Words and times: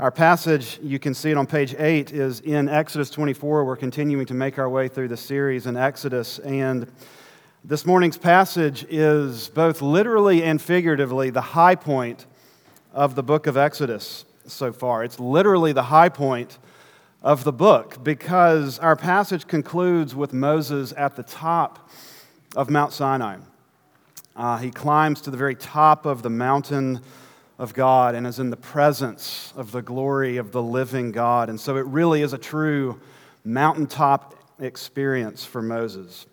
Our 0.00 0.10
passage, 0.10 0.80
you 0.82 0.98
can 0.98 1.14
see 1.14 1.30
it 1.30 1.36
on 1.36 1.46
page 1.46 1.72
8, 1.78 2.10
is 2.10 2.40
in 2.40 2.68
Exodus 2.68 3.10
24. 3.10 3.64
We're 3.64 3.76
continuing 3.76 4.26
to 4.26 4.34
make 4.34 4.58
our 4.58 4.68
way 4.68 4.88
through 4.88 5.06
the 5.06 5.16
series 5.16 5.66
in 5.66 5.76
Exodus. 5.76 6.40
And 6.40 6.90
this 7.62 7.86
morning's 7.86 8.18
passage 8.18 8.84
is 8.90 9.50
both 9.50 9.80
literally 9.80 10.42
and 10.42 10.60
figuratively 10.60 11.30
the 11.30 11.40
high 11.40 11.76
point 11.76 12.26
of 12.92 13.14
the 13.14 13.22
book 13.22 13.46
of 13.46 13.56
Exodus 13.56 14.24
so 14.48 14.72
far. 14.72 15.04
It's 15.04 15.20
literally 15.20 15.72
the 15.72 15.84
high 15.84 16.08
point 16.08 16.58
of 17.22 17.44
the 17.44 17.52
book 17.52 18.02
because 18.02 18.80
our 18.80 18.96
passage 18.96 19.46
concludes 19.46 20.12
with 20.12 20.32
Moses 20.32 20.92
at 20.96 21.14
the 21.14 21.22
top 21.22 21.88
of 22.56 22.68
Mount 22.68 22.92
Sinai. 22.92 23.36
Uh, 24.34 24.58
he 24.58 24.72
climbs 24.72 25.20
to 25.20 25.30
the 25.30 25.36
very 25.36 25.54
top 25.54 26.04
of 26.04 26.22
the 26.22 26.30
mountain 26.30 27.00
of 27.58 27.74
God 27.74 28.14
and 28.14 28.26
is 28.26 28.38
in 28.38 28.50
the 28.50 28.56
presence 28.56 29.52
of 29.56 29.72
the 29.72 29.82
glory 29.82 30.36
of 30.36 30.52
the 30.52 30.62
living 30.62 31.12
God. 31.12 31.48
And 31.48 31.60
so 31.60 31.76
it 31.76 31.86
really 31.86 32.22
is 32.22 32.32
a 32.32 32.38
true 32.38 33.00
mountaintop 33.44 34.34
experience 34.60 35.44
for 35.44 35.62
Moses. 35.62 36.26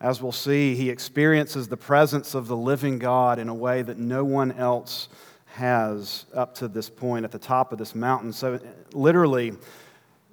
As 0.00 0.20
we'll 0.22 0.32
see, 0.32 0.74
he 0.74 0.90
experiences 0.90 1.68
the 1.68 1.76
presence 1.76 2.34
of 2.34 2.46
the 2.46 2.56
living 2.56 2.98
God 2.98 3.38
in 3.38 3.48
a 3.48 3.54
way 3.54 3.82
that 3.82 3.98
no 3.98 4.24
one 4.24 4.52
else 4.52 5.08
has 5.46 6.26
up 6.34 6.54
to 6.56 6.68
this 6.68 6.90
point 6.90 7.24
at 7.24 7.30
the 7.30 7.38
top 7.38 7.72
of 7.72 7.78
this 7.78 7.94
mountain. 7.94 8.32
So, 8.32 8.58
literally, 8.92 9.52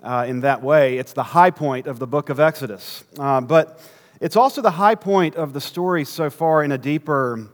uh, 0.02 0.26
in 0.27 0.40
that 0.41 0.63
way, 0.63 0.98
it's 0.98 1.13
the 1.13 1.24
high 1.24 1.52
point 1.52 1.88
of 1.88 2.00
the 2.00 2.08
book 2.08 2.30
of 2.30 2.40
Exodus. 2.40 3.04
Uh, 3.20 3.40
but 3.40 3.80
it's 4.20 4.36
also 4.36 4.62
the 4.62 4.72
high 4.72 4.96
point 4.96 5.36
of 5.36 5.54
the 5.54 5.62
story 5.62 6.05
so 6.05 6.30
far 6.30 6.63
in 6.63 6.72
a 6.72 6.77
deeper 6.77 7.50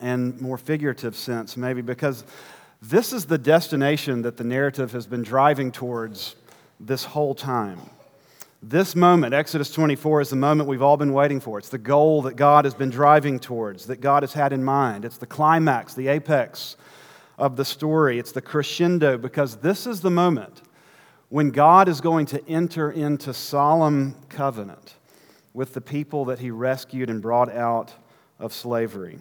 and 0.00 0.40
more 0.40 0.58
figurative 0.58 1.16
sense, 1.16 1.56
maybe, 1.56 1.80
because 1.80 2.24
this 2.82 3.12
is 3.12 3.26
the 3.26 3.38
destination 3.38 4.22
that 4.22 4.36
the 4.36 4.44
narrative 4.44 4.92
has 4.92 5.06
been 5.06 5.22
driving 5.22 5.72
towards 5.72 6.36
this 6.78 7.04
whole 7.04 7.34
time. 7.34 7.80
This 8.62 8.96
moment, 8.96 9.32
Exodus 9.32 9.70
24, 9.70 10.22
is 10.22 10.30
the 10.30 10.36
moment 10.36 10.68
we've 10.68 10.82
all 10.82 10.96
been 10.96 11.12
waiting 11.12 11.40
for. 11.40 11.58
It's 11.58 11.68
the 11.68 11.78
goal 11.78 12.22
that 12.22 12.36
God 12.36 12.64
has 12.64 12.74
been 12.74 12.90
driving 12.90 13.38
towards, 13.38 13.86
that 13.86 14.00
God 14.00 14.22
has 14.22 14.32
had 14.32 14.52
in 14.52 14.64
mind. 14.64 15.04
It's 15.04 15.18
the 15.18 15.26
climax, 15.26 15.94
the 15.94 16.08
apex 16.08 16.76
of 17.38 17.56
the 17.56 17.64
story. 17.64 18.18
It's 18.18 18.32
the 18.32 18.40
crescendo, 18.40 19.18
because 19.18 19.56
this 19.56 19.86
is 19.86 20.00
the 20.00 20.10
moment 20.10 20.62
when 21.28 21.50
God 21.50 21.88
is 21.88 22.00
going 22.00 22.26
to 22.26 22.48
enter 22.48 22.90
into 22.90 23.34
solemn 23.34 24.16
covenant 24.28 24.94
with 25.54 25.74
the 25.74 25.80
people 25.80 26.24
that 26.26 26.38
he 26.38 26.50
rescued 26.50 27.10
and 27.10 27.22
brought 27.22 27.52
out 27.52 27.94
of 28.38 28.52
slavery. 28.52 29.18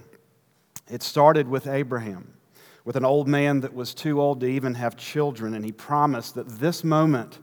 It 0.89 1.01
started 1.01 1.47
with 1.47 1.67
Abraham, 1.67 2.33
with 2.83 2.95
an 2.95 3.05
old 3.05 3.27
man 3.27 3.61
that 3.61 3.73
was 3.73 3.93
too 3.93 4.21
old 4.21 4.39
to 4.41 4.45
even 4.45 4.75
have 4.75 4.95
children, 4.95 5.53
and 5.53 5.65
he 5.65 5.71
promised 5.71 6.35
that 6.35 6.47
this 6.47 6.83
moment 6.83 7.39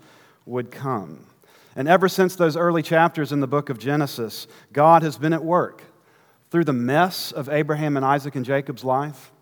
would 0.47 0.71
come. 0.71 1.27
And 1.75 1.89
ever 1.89 2.09
since 2.09 2.37
those 2.37 2.57
early 2.57 2.83
chapters 2.83 3.33
in 3.33 3.41
the 3.41 3.47
book 3.47 3.71
of 3.71 3.79
Genesis, 3.79 4.47
God 4.73 5.03
has 5.03 5.17
been 5.17 5.33
at 5.33 5.45
work 5.45 5.83
through 6.51 6.65
the 6.65 6.73
mess 6.73 7.33
of 7.33 7.49
Abraham 7.49 7.97
and 7.97 8.05
Isaac 8.05 8.37
and 8.37 8.45
Jacob's 8.45 8.85
life, 8.85 9.33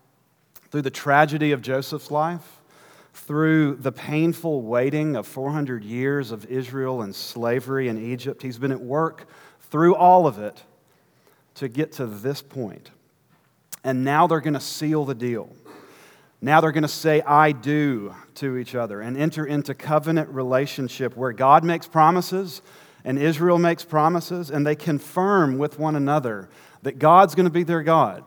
through 0.69 0.83
the 0.83 0.89
tragedy 0.89 1.51
of 1.51 1.61
Joseph's 1.61 2.09
life, 2.09 2.61
through 3.13 3.75
the 3.75 3.91
painful 3.91 4.61
waiting 4.61 5.17
of 5.17 5.27
400 5.27 5.83
years 5.83 6.31
of 6.31 6.45
Israel 6.45 7.01
and 7.01 7.13
slavery 7.13 7.89
in 7.89 7.97
Egypt. 7.97 8.41
He's 8.41 8.57
been 8.57 8.71
at 8.71 8.79
work 8.79 9.27
through 9.59 9.95
all 9.95 10.25
of 10.25 10.39
it 10.39 10.63
to 11.55 11.67
get 11.67 11.91
to 11.93 12.05
this 12.05 12.41
point. 12.41 12.91
And 13.83 14.03
now 14.03 14.27
they're 14.27 14.41
going 14.41 14.53
to 14.53 14.59
seal 14.59 15.05
the 15.05 15.15
deal. 15.15 15.49
Now 16.41 16.61
they're 16.61 16.71
going 16.71 16.83
to 16.83 16.87
say, 16.87 17.21
I 17.21 17.51
do 17.51 18.15
to 18.35 18.57
each 18.57 18.73
other 18.73 19.01
and 19.01 19.15
enter 19.15 19.45
into 19.45 19.75
covenant 19.75 20.29
relationship 20.29 21.15
where 21.15 21.33
God 21.33 21.63
makes 21.63 21.87
promises 21.87 22.61
and 23.03 23.17
Israel 23.17 23.57
makes 23.57 23.83
promises, 23.83 24.51
and 24.51 24.65
they 24.65 24.75
confirm 24.75 25.57
with 25.57 25.79
one 25.79 25.95
another 25.95 26.49
that 26.83 26.99
God's 26.99 27.33
going 27.33 27.45
to 27.45 27.51
be 27.51 27.63
their 27.63 27.81
God 27.81 28.23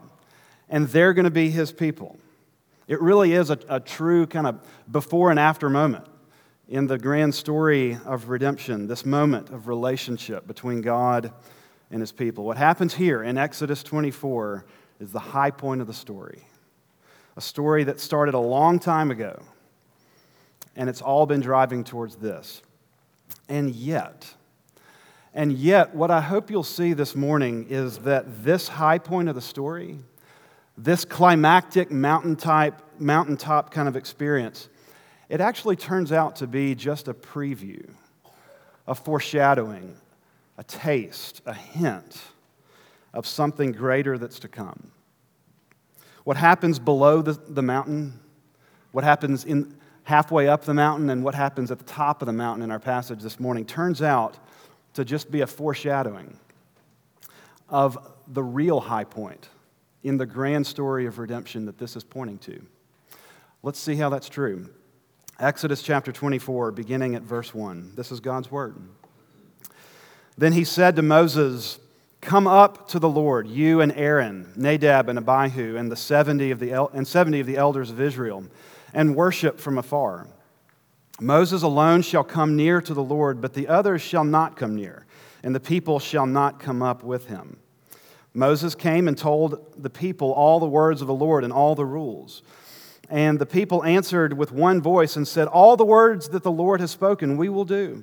and 0.68 0.88
they're 0.88 1.12
going 1.12 1.24
to 1.24 1.30
be 1.30 1.50
his 1.50 1.72
people. 1.72 2.18
It 2.88 3.00
really 3.00 3.32
is 3.32 3.50
a, 3.50 3.58
a 3.68 3.80
true 3.80 4.26
kind 4.26 4.46
of 4.46 4.60
before 4.90 5.30
and 5.30 5.38
after 5.38 5.70
moment 5.70 6.06
in 6.68 6.86
the 6.86 6.98
grand 6.98 7.34
story 7.34 7.98
of 8.04 8.28
redemption, 8.28 8.86
this 8.86 9.04
moment 9.04 9.50
of 9.50 9.68
relationship 9.68 10.46
between 10.46 10.80
God 10.80 11.32
and 11.90 12.00
his 12.00 12.12
people. 12.12 12.44
What 12.44 12.56
happens 12.56 12.94
here 12.94 13.22
in 13.22 13.38
Exodus 13.38 13.82
24 13.82 14.64
is 15.00 15.12
the 15.12 15.18
high 15.18 15.50
point 15.50 15.80
of 15.80 15.86
the 15.86 15.94
story. 15.94 16.46
A 17.36 17.40
story 17.40 17.84
that 17.84 18.00
started 18.00 18.34
a 18.34 18.38
long 18.38 18.78
time 18.78 19.10
ago, 19.10 19.42
and 20.76 20.88
it's 20.88 21.02
all 21.02 21.26
been 21.26 21.40
driving 21.40 21.84
towards 21.84 22.16
this. 22.16 22.62
And 23.48 23.74
yet, 23.74 24.32
and 25.34 25.52
yet, 25.52 25.94
what 25.94 26.10
I 26.10 26.20
hope 26.20 26.50
you'll 26.50 26.62
see 26.62 26.92
this 26.92 27.16
morning 27.16 27.66
is 27.68 27.98
that 27.98 28.44
this 28.44 28.68
high 28.68 28.98
point 28.98 29.28
of 29.28 29.34
the 29.34 29.40
story, 29.40 29.98
this 30.78 31.04
climactic 31.04 31.90
mountaintop, 31.90 32.80
mountaintop 33.00 33.72
kind 33.72 33.88
of 33.88 33.96
experience, 33.96 34.68
it 35.28 35.40
actually 35.40 35.76
turns 35.76 36.12
out 36.12 36.36
to 36.36 36.46
be 36.46 36.76
just 36.76 37.08
a 37.08 37.14
preview, 37.14 37.88
a 38.86 38.94
foreshadowing, 38.94 39.96
a 40.56 40.62
taste, 40.62 41.42
a 41.46 41.54
hint 41.54 42.20
of 43.14 43.26
something 43.26 43.72
greater 43.72 44.18
that's 44.18 44.38
to 44.40 44.48
come. 44.48 44.90
What 46.24 46.36
happens 46.36 46.78
below 46.78 47.22
the, 47.22 47.32
the 47.32 47.62
mountain, 47.62 48.20
what 48.92 49.04
happens 49.04 49.44
in, 49.44 49.74
halfway 50.02 50.48
up 50.48 50.64
the 50.64 50.74
mountain, 50.74 51.08
and 51.08 51.24
what 51.24 51.34
happens 51.34 51.70
at 51.70 51.78
the 51.78 51.84
top 51.84 52.20
of 52.20 52.26
the 52.26 52.32
mountain 52.32 52.62
in 52.62 52.70
our 52.70 52.80
passage 52.80 53.22
this 53.22 53.40
morning 53.40 53.64
turns 53.64 54.02
out 54.02 54.36
to 54.94 55.04
just 55.04 55.30
be 55.30 55.40
a 55.40 55.46
foreshadowing 55.46 56.38
of 57.68 57.96
the 58.28 58.42
real 58.42 58.80
high 58.80 59.04
point 59.04 59.48
in 60.02 60.16
the 60.18 60.26
grand 60.26 60.66
story 60.66 61.06
of 61.06 61.18
redemption 61.18 61.64
that 61.66 61.78
this 61.78 61.96
is 61.96 62.04
pointing 62.04 62.38
to. 62.38 62.62
Let's 63.62 63.78
see 63.78 63.96
how 63.96 64.10
that's 64.10 64.28
true. 64.28 64.68
Exodus 65.40 65.82
chapter 65.82 66.12
24, 66.12 66.72
beginning 66.72 67.14
at 67.14 67.22
verse 67.22 67.54
1. 67.54 67.92
This 67.96 68.12
is 68.12 68.20
God's 68.20 68.50
word. 68.50 68.76
Then 70.36 70.52
he 70.52 70.64
said 70.64 70.96
to 70.96 71.02
Moses, 71.02 71.78
Come 72.24 72.46
up 72.46 72.88
to 72.88 72.98
the 72.98 73.08
Lord, 73.08 73.46
you 73.46 73.82
and 73.82 73.92
Aaron, 73.92 74.50
Nadab 74.56 75.10
and 75.10 75.18
Abihu, 75.18 75.76
and 75.76 75.92
the 75.92 75.96
70 75.96 76.52
of 76.52 76.58
the, 76.58 76.72
el- 76.72 76.90
and 76.94 77.06
70 77.06 77.40
of 77.40 77.46
the 77.46 77.58
elders 77.58 77.90
of 77.90 78.00
Israel, 78.00 78.46
and 78.94 79.14
worship 79.14 79.60
from 79.60 79.76
afar. 79.76 80.26
Moses 81.20 81.62
alone 81.62 82.00
shall 82.00 82.24
come 82.24 82.56
near 82.56 82.80
to 82.80 82.94
the 82.94 83.02
Lord, 83.02 83.42
but 83.42 83.52
the 83.52 83.68
others 83.68 84.00
shall 84.00 84.24
not 84.24 84.56
come 84.56 84.74
near, 84.74 85.04
and 85.42 85.54
the 85.54 85.60
people 85.60 85.98
shall 85.98 86.24
not 86.24 86.58
come 86.58 86.82
up 86.82 87.04
with 87.04 87.26
him. 87.26 87.58
Moses 88.32 88.74
came 88.74 89.06
and 89.06 89.18
told 89.18 89.74
the 89.76 89.90
people 89.90 90.32
all 90.32 90.58
the 90.58 90.66
words 90.66 91.02
of 91.02 91.06
the 91.06 91.12
Lord 91.12 91.44
and 91.44 91.52
all 91.52 91.74
the 91.74 91.84
rules. 91.84 92.42
And 93.10 93.38
the 93.38 93.44
people 93.44 93.84
answered 93.84 94.32
with 94.32 94.50
one 94.50 94.80
voice 94.80 95.14
and 95.16 95.28
said, 95.28 95.46
All 95.46 95.76
the 95.76 95.84
words 95.84 96.30
that 96.30 96.42
the 96.42 96.50
Lord 96.50 96.80
has 96.80 96.90
spoken, 96.90 97.36
we 97.36 97.50
will 97.50 97.66
do. 97.66 98.02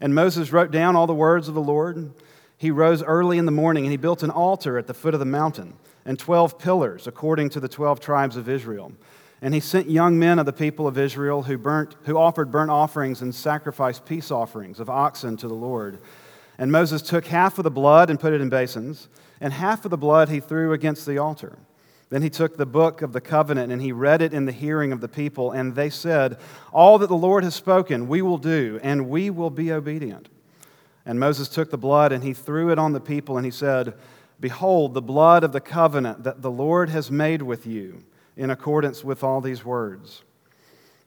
And 0.00 0.12
Moses 0.12 0.50
wrote 0.52 0.72
down 0.72 0.96
all 0.96 1.06
the 1.06 1.14
words 1.14 1.46
of 1.46 1.54
the 1.54 1.62
Lord. 1.62 2.12
He 2.56 2.70
rose 2.70 3.02
early 3.02 3.38
in 3.38 3.46
the 3.46 3.52
morning 3.52 3.84
and 3.84 3.90
he 3.90 3.96
built 3.96 4.22
an 4.22 4.30
altar 4.30 4.78
at 4.78 4.86
the 4.86 4.94
foot 4.94 5.14
of 5.14 5.20
the 5.20 5.26
mountain 5.26 5.74
and 6.04 6.18
12 6.18 6.58
pillars 6.58 7.06
according 7.06 7.50
to 7.50 7.60
the 7.60 7.68
12 7.68 8.00
tribes 8.00 8.36
of 8.36 8.48
Israel. 8.48 8.92
And 9.42 9.52
he 9.52 9.60
sent 9.60 9.90
young 9.90 10.18
men 10.18 10.38
of 10.38 10.46
the 10.46 10.52
people 10.52 10.86
of 10.86 10.96
Israel 10.96 11.42
who, 11.42 11.58
burnt, 11.58 11.96
who 12.04 12.16
offered 12.16 12.50
burnt 12.50 12.70
offerings 12.70 13.20
and 13.20 13.34
sacrificed 13.34 14.06
peace 14.06 14.30
offerings 14.30 14.80
of 14.80 14.88
oxen 14.88 15.36
to 15.38 15.48
the 15.48 15.54
Lord. 15.54 15.98
And 16.56 16.70
Moses 16.70 17.02
took 17.02 17.26
half 17.26 17.58
of 17.58 17.64
the 17.64 17.70
blood 17.70 18.08
and 18.08 18.18
put 18.18 18.32
it 18.32 18.40
in 18.40 18.48
basins, 18.48 19.08
and 19.40 19.52
half 19.52 19.84
of 19.84 19.90
the 19.90 19.98
blood 19.98 20.28
he 20.28 20.40
threw 20.40 20.72
against 20.72 21.04
the 21.04 21.18
altar. 21.18 21.58
Then 22.10 22.22
he 22.22 22.30
took 22.30 22.56
the 22.56 22.64
book 22.64 23.02
of 23.02 23.12
the 23.12 23.20
covenant 23.20 23.72
and 23.72 23.82
he 23.82 23.90
read 23.90 24.22
it 24.22 24.32
in 24.32 24.44
the 24.44 24.52
hearing 24.52 24.92
of 24.92 25.00
the 25.00 25.08
people, 25.08 25.50
and 25.50 25.74
they 25.74 25.90
said, 25.90 26.38
All 26.72 26.96
that 26.98 27.08
the 27.08 27.16
Lord 27.16 27.44
has 27.44 27.54
spoken, 27.54 28.08
we 28.08 28.22
will 28.22 28.38
do, 28.38 28.78
and 28.82 29.08
we 29.08 29.30
will 29.30 29.50
be 29.50 29.72
obedient. 29.72 30.28
And 31.06 31.20
Moses 31.20 31.48
took 31.48 31.70
the 31.70 31.78
blood 31.78 32.12
and 32.12 32.24
he 32.24 32.32
threw 32.32 32.70
it 32.70 32.78
on 32.78 32.92
the 32.92 33.00
people, 33.00 33.36
and 33.36 33.44
he 33.44 33.50
said, 33.50 33.94
Behold, 34.40 34.94
the 34.94 35.02
blood 35.02 35.44
of 35.44 35.52
the 35.52 35.60
covenant 35.60 36.24
that 36.24 36.42
the 36.42 36.50
Lord 36.50 36.90
has 36.90 37.10
made 37.10 37.42
with 37.42 37.66
you, 37.66 38.02
in 38.36 38.50
accordance 38.50 39.04
with 39.04 39.22
all 39.22 39.40
these 39.40 39.64
words. 39.64 40.22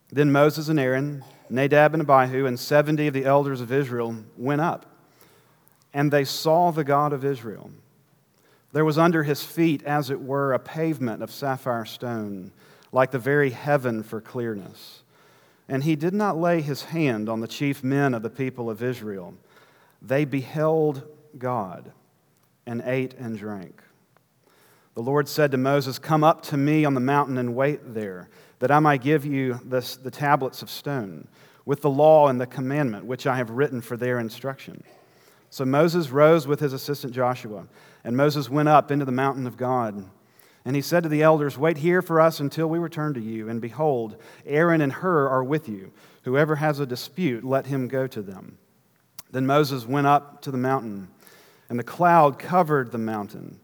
Then 0.09 0.31
Moses 0.31 0.69
and 0.69 0.79
Aaron, 0.79 1.23
Nadab 1.49 1.93
and 1.93 2.07
Abihu, 2.07 2.45
and 2.45 2.59
70 2.59 3.07
of 3.07 3.13
the 3.13 3.25
elders 3.25 3.59
of 3.59 3.71
Israel 3.71 4.23
went 4.37 4.61
up, 4.61 4.85
and 5.93 6.11
they 6.11 6.23
saw 6.23 6.71
the 6.71 6.83
God 6.83 7.11
of 7.11 7.25
Israel. 7.25 7.71
There 8.71 8.85
was 8.85 8.97
under 8.97 9.23
his 9.23 9.43
feet, 9.43 9.83
as 9.83 10.09
it 10.09 10.21
were, 10.21 10.53
a 10.53 10.59
pavement 10.59 11.23
of 11.23 11.31
sapphire 11.31 11.85
stone, 11.85 12.51
like 12.91 13.11
the 13.11 13.19
very 13.19 13.49
heaven 13.49 14.03
for 14.03 14.21
clearness. 14.21 15.01
And 15.67 15.83
he 15.83 15.97
did 15.97 16.13
not 16.13 16.37
lay 16.37 16.61
his 16.61 16.83
hand 16.83 17.27
on 17.27 17.41
the 17.41 17.47
chief 17.47 17.83
men 17.83 18.13
of 18.13 18.21
the 18.21 18.29
people 18.29 18.69
of 18.69 18.81
Israel 18.81 19.33
they 20.01 20.25
beheld 20.25 21.03
God 21.37 21.91
and 22.65 22.81
ate 22.85 23.13
and 23.15 23.37
drank. 23.37 23.81
The 24.93 25.01
Lord 25.01 25.27
said 25.27 25.51
to 25.51 25.57
Moses, 25.57 25.99
Come 25.99 26.23
up 26.23 26.41
to 26.43 26.57
me 26.57 26.83
on 26.83 26.93
the 26.93 26.99
mountain 26.99 27.37
and 27.37 27.55
wait 27.55 27.93
there, 27.93 28.29
that 28.59 28.71
I 28.71 28.79
might 28.79 29.01
give 29.01 29.25
you 29.25 29.59
this, 29.63 29.95
the 29.95 30.11
tablets 30.11 30.61
of 30.61 30.69
stone 30.69 31.27
with 31.65 31.81
the 31.81 31.89
law 31.89 32.29
and 32.29 32.39
the 32.39 32.47
commandment, 32.47 33.05
which 33.05 33.27
I 33.27 33.35
have 33.35 33.49
written 33.49 33.81
for 33.81 33.97
their 33.97 34.19
instruction. 34.19 34.83
So 35.49 35.65
Moses 35.65 36.09
rose 36.09 36.47
with 36.47 36.59
his 36.59 36.73
assistant 36.73 37.13
Joshua, 37.13 37.67
and 38.03 38.17
Moses 38.17 38.49
went 38.49 38.69
up 38.69 38.89
into 38.89 39.05
the 39.05 39.11
mountain 39.11 39.45
of 39.45 39.57
God. 39.57 40.05
And 40.65 40.75
he 40.75 40.81
said 40.81 41.03
to 41.03 41.09
the 41.09 41.23
elders, 41.23 41.57
Wait 41.57 41.77
here 41.77 42.01
for 42.01 42.19
us 42.19 42.39
until 42.39 42.67
we 42.67 42.79
return 42.79 43.13
to 43.13 43.21
you. 43.21 43.49
And 43.49 43.61
behold, 43.61 44.17
Aaron 44.45 44.81
and 44.81 44.91
Hur 44.91 45.27
are 45.29 45.43
with 45.43 45.69
you. 45.69 45.91
Whoever 46.23 46.55
has 46.55 46.79
a 46.79 46.85
dispute, 46.85 47.43
let 47.43 47.67
him 47.67 47.87
go 47.87 48.07
to 48.07 48.21
them. 48.21 48.57
Then 49.37 49.45
Moses 49.45 49.85
went 49.85 50.07
up 50.07 50.41
to 50.41 50.49
the 50.49 50.57
mountain, 50.57 51.09
and 51.69 51.77
the 51.77 51.83
cloud 51.83 52.39
covered 52.39 52.91
the 52.91 52.97
mountain. 52.97 53.59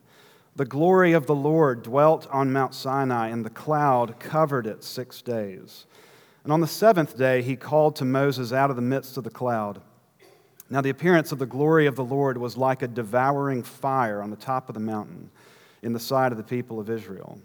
The 0.56 0.66
glory 0.66 1.14
of 1.14 1.26
the 1.26 1.34
Lord 1.34 1.82
dwelt 1.82 2.28
on 2.30 2.54
Mount 2.54 2.76
Sinai, 2.76 3.30
and 3.30 3.44
the 3.44 3.50
cloud 3.50 4.20
covered 4.20 4.68
it 4.68 4.84
six 4.84 5.24
days. 5.24 5.88
And 6.44 6.54
on 6.54 6.62
the 6.62 6.68
seventh 6.68 7.18
day, 7.18 7.42
he 7.42 7.56
called 7.56 7.96
to 7.96 8.06
Moses 8.06 8.54
out 8.54 8.70
of 8.70 8.76
the 8.76 8.84
midst 8.84 9.18
of 9.18 9.24
the 9.24 9.32
cloud. 9.32 9.82
Now, 10.70 10.82
the 10.82 10.92
appearance 10.92 11.32
of 11.32 11.40
the 11.40 11.48
glory 11.48 11.88
of 11.88 11.96
the 11.96 12.06
Lord 12.06 12.38
was 12.38 12.56
like 12.56 12.84
a 12.84 12.88
devouring 12.88 13.64
fire 13.64 14.22
on 14.22 14.30
the 14.30 14.36
top 14.36 14.70
of 14.70 14.76
the 14.76 14.80
mountain 14.80 15.32
in 15.82 15.92
the 15.92 16.00
sight 16.00 16.32
of 16.32 16.38
the 16.38 16.44
people 16.44 16.80
of 16.80 16.88
Israel. 16.88 17.42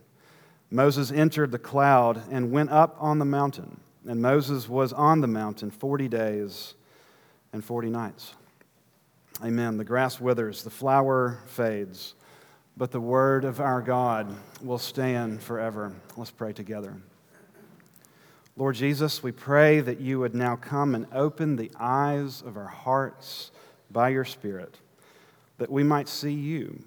Moses 0.70 1.10
entered 1.10 1.50
the 1.50 1.58
cloud 1.58 2.24
and 2.30 2.52
went 2.52 2.68
up 2.68 2.94
on 3.00 3.20
the 3.20 3.24
mountain. 3.24 3.80
And 4.06 4.20
Moses 4.20 4.68
was 4.68 4.92
on 4.92 5.22
the 5.22 5.26
mountain 5.26 5.70
40 5.70 6.08
days 6.08 6.74
and 7.52 7.64
40 7.64 7.90
nights. 7.90 8.34
Amen. 9.44 9.76
The 9.76 9.84
grass 9.84 10.20
withers, 10.20 10.64
the 10.64 10.70
flower 10.70 11.38
fades, 11.46 12.14
but 12.76 12.90
the 12.90 13.00
word 13.00 13.44
of 13.44 13.60
our 13.60 13.80
God 13.80 14.34
will 14.62 14.78
stand 14.78 15.42
forever. 15.42 15.92
Let's 16.16 16.30
pray 16.30 16.52
together. 16.52 16.96
Lord 18.56 18.74
Jesus, 18.74 19.22
we 19.22 19.30
pray 19.30 19.80
that 19.80 20.00
you 20.00 20.18
would 20.18 20.34
now 20.34 20.56
come 20.56 20.96
and 20.96 21.06
open 21.12 21.54
the 21.54 21.70
eyes 21.78 22.42
of 22.42 22.56
our 22.56 22.66
hearts 22.66 23.52
by 23.90 24.08
your 24.08 24.24
Spirit, 24.24 24.76
that 25.58 25.70
we 25.70 25.84
might 25.84 26.08
see 26.08 26.32
you, 26.32 26.82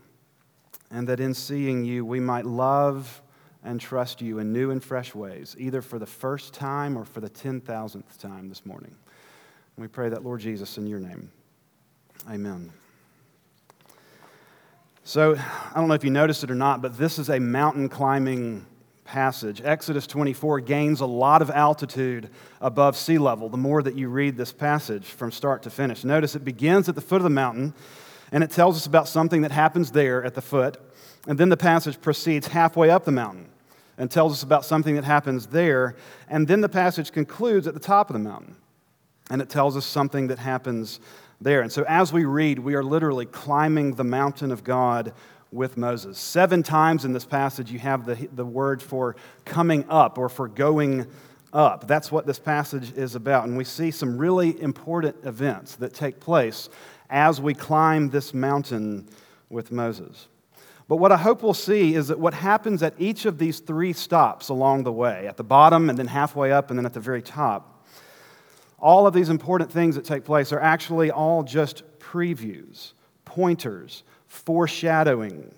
and 0.91 1.07
that 1.07 1.21
in 1.21 1.33
seeing 1.33 1.85
you 1.85 2.03
we 2.03 2.19
might 2.19 2.45
love 2.45 3.21
and 3.63 3.79
trust 3.79 4.21
you 4.21 4.39
in 4.39 4.51
new 4.51 4.71
and 4.71 4.83
fresh 4.83 5.15
ways, 5.15 5.55
either 5.57 5.81
for 5.81 5.97
the 5.97 6.05
first 6.05 6.53
time 6.53 6.97
or 6.97 7.05
for 7.05 7.21
the 7.21 7.29
10,000th 7.29 8.17
time 8.19 8.49
this 8.49 8.65
morning. 8.65 8.95
We 9.81 9.87
pray 9.87 10.09
that, 10.09 10.23
Lord 10.23 10.41
Jesus, 10.41 10.77
in 10.77 10.85
your 10.85 10.99
name. 10.99 11.31
Amen. 12.29 12.71
So, 15.03 15.35
I 15.35 15.73
don't 15.73 15.87
know 15.87 15.95
if 15.95 16.03
you 16.03 16.11
noticed 16.11 16.43
it 16.43 16.51
or 16.51 16.55
not, 16.55 16.83
but 16.83 16.99
this 16.99 17.17
is 17.17 17.29
a 17.29 17.39
mountain 17.39 17.89
climbing 17.89 18.67
passage. 19.05 19.59
Exodus 19.65 20.05
24 20.05 20.59
gains 20.59 21.01
a 21.01 21.07
lot 21.07 21.41
of 21.41 21.49
altitude 21.49 22.29
above 22.61 22.95
sea 22.95 23.17
level 23.17 23.49
the 23.49 23.57
more 23.57 23.81
that 23.81 23.95
you 23.95 24.09
read 24.09 24.37
this 24.37 24.53
passage 24.53 25.03
from 25.03 25.31
start 25.31 25.63
to 25.63 25.71
finish. 25.71 26.03
Notice 26.03 26.35
it 26.35 26.45
begins 26.45 26.87
at 26.87 26.93
the 26.93 27.01
foot 27.01 27.17
of 27.17 27.23
the 27.23 27.31
mountain, 27.31 27.73
and 28.31 28.43
it 28.43 28.51
tells 28.51 28.77
us 28.77 28.85
about 28.85 29.07
something 29.07 29.41
that 29.41 29.51
happens 29.51 29.89
there 29.89 30.23
at 30.23 30.35
the 30.35 30.43
foot. 30.43 30.77
And 31.25 31.39
then 31.39 31.49
the 31.49 31.57
passage 31.57 31.99
proceeds 31.99 32.45
halfway 32.45 32.91
up 32.91 33.03
the 33.03 33.11
mountain 33.11 33.49
and 33.97 34.11
tells 34.11 34.31
us 34.31 34.43
about 34.43 34.63
something 34.63 34.93
that 34.93 35.05
happens 35.05 35.47
there. 35.47 35.95
And 36.29 36.47
then 36.47 36.61
the 36.61 36.69
passage 36.69 37.11
concludes 37.11 37.65
at 37.65 37.73
the 37.73 37.79
top 37.79 38.11
of 38.11 38.13
the 38.13 38.19
mountain, 38.19 38.57
and 39.31 39.41
it 39.41 39.49
tells 39.49 39.77
us 39.77 39.85
something 39.85 40.27
that 40.27 40.37
happens 40.37 40.99
there. 41.39 41.61
And 41.61 41.71
so 41.71 41.85
as 41.87 42.11
we 42.11 42.25
read, 42.25 42.59
we 42.59 42.75
are 42.75 42.83
literally 42.83 43.25
climbing 43.25 43.95
the 43.95 44.03
mountain 44.03 44.51
of 44.51 44.63
God 44.63 45.13
with 45.53 45.77
Moses. 45.77 46.19
Seven 46.19 46.63
times 46.63 47.05
in 47.05 47.13
this 47.13 47.23
passage, 47.23 47.71
you 47.71 47.79
have 47.79 48.05
the, 48.05 48.27
the 48.33 48.45
word 48.45 48.81
for 48.81 49.15
coming 49.45 49.85
up 49.89 50.17
or 50.17 50.27
for 50.27 50.49
going 50.49 51.07
up. 51.53 51.87
That's 51.87 52.11
what 52.11 52.25
this 52.25 52.39
passage 52.39 52.91
is 52.97 53.15
about. 53.15 53.47
And 53.47 53.55
we 53.55 53.63
see 53.63 53.89
some 53.89 54.17
really 54.17 54.61
important 54.61 55.15
events 55.23 55.75
that 55.77 55.93
take 55.93 56.19
place 56.19 56.67
as 57.09 57.39
we 57.39 57.53
climb 57.53 58.09
this 58.09 58.33
mountain 58.33 59.07
with 59.49 59.71
Moses. 59.71 60.27
But 60.89 60.97
what 60.97 61.13
I 61.13 61.17
hope 61.17 61.41
we'll 61.41 61.53
see 61.53 61.95
is 61.95 62.09
that 62.09 62.19
what 62.19 62.33
happens 62.33 62.83
at 62.83 62.95
each 62.97 63.25
of 63.25 63.37
these 63.37 63.61
three 63.61 63.93
stops 63.93 64.49
along 64.49 64.83
the 64.83 64.91
way, 64.91 65.25
at 65.25 65.37
the 65.37 65.43
bottom 65.43 65.89
and 65.89 65.97
then 65.97 66.07
halfway 66.07 66.51
up 66.51 66.69
and 66.69 66.77
then 66.77 66.85
at 66.85 66.93
the 66.93 66.99
very 66.99 67.21
top, 67.21 67.70
all 68.81 69.05
of 69.05 69.13
these 69.13 69.29
important 69.29 69.71
things 69.71 69.95
that 69.95 70.03
take 70.03 70.25
place 70.25 70.51
are 70.51 70.59
actually 70.59 71.11
all 71.11 71.43
just 71.43 71.83
previews, 71.99 72.93
pointers 73.25 74.03
foreshadowing 74.27 75.53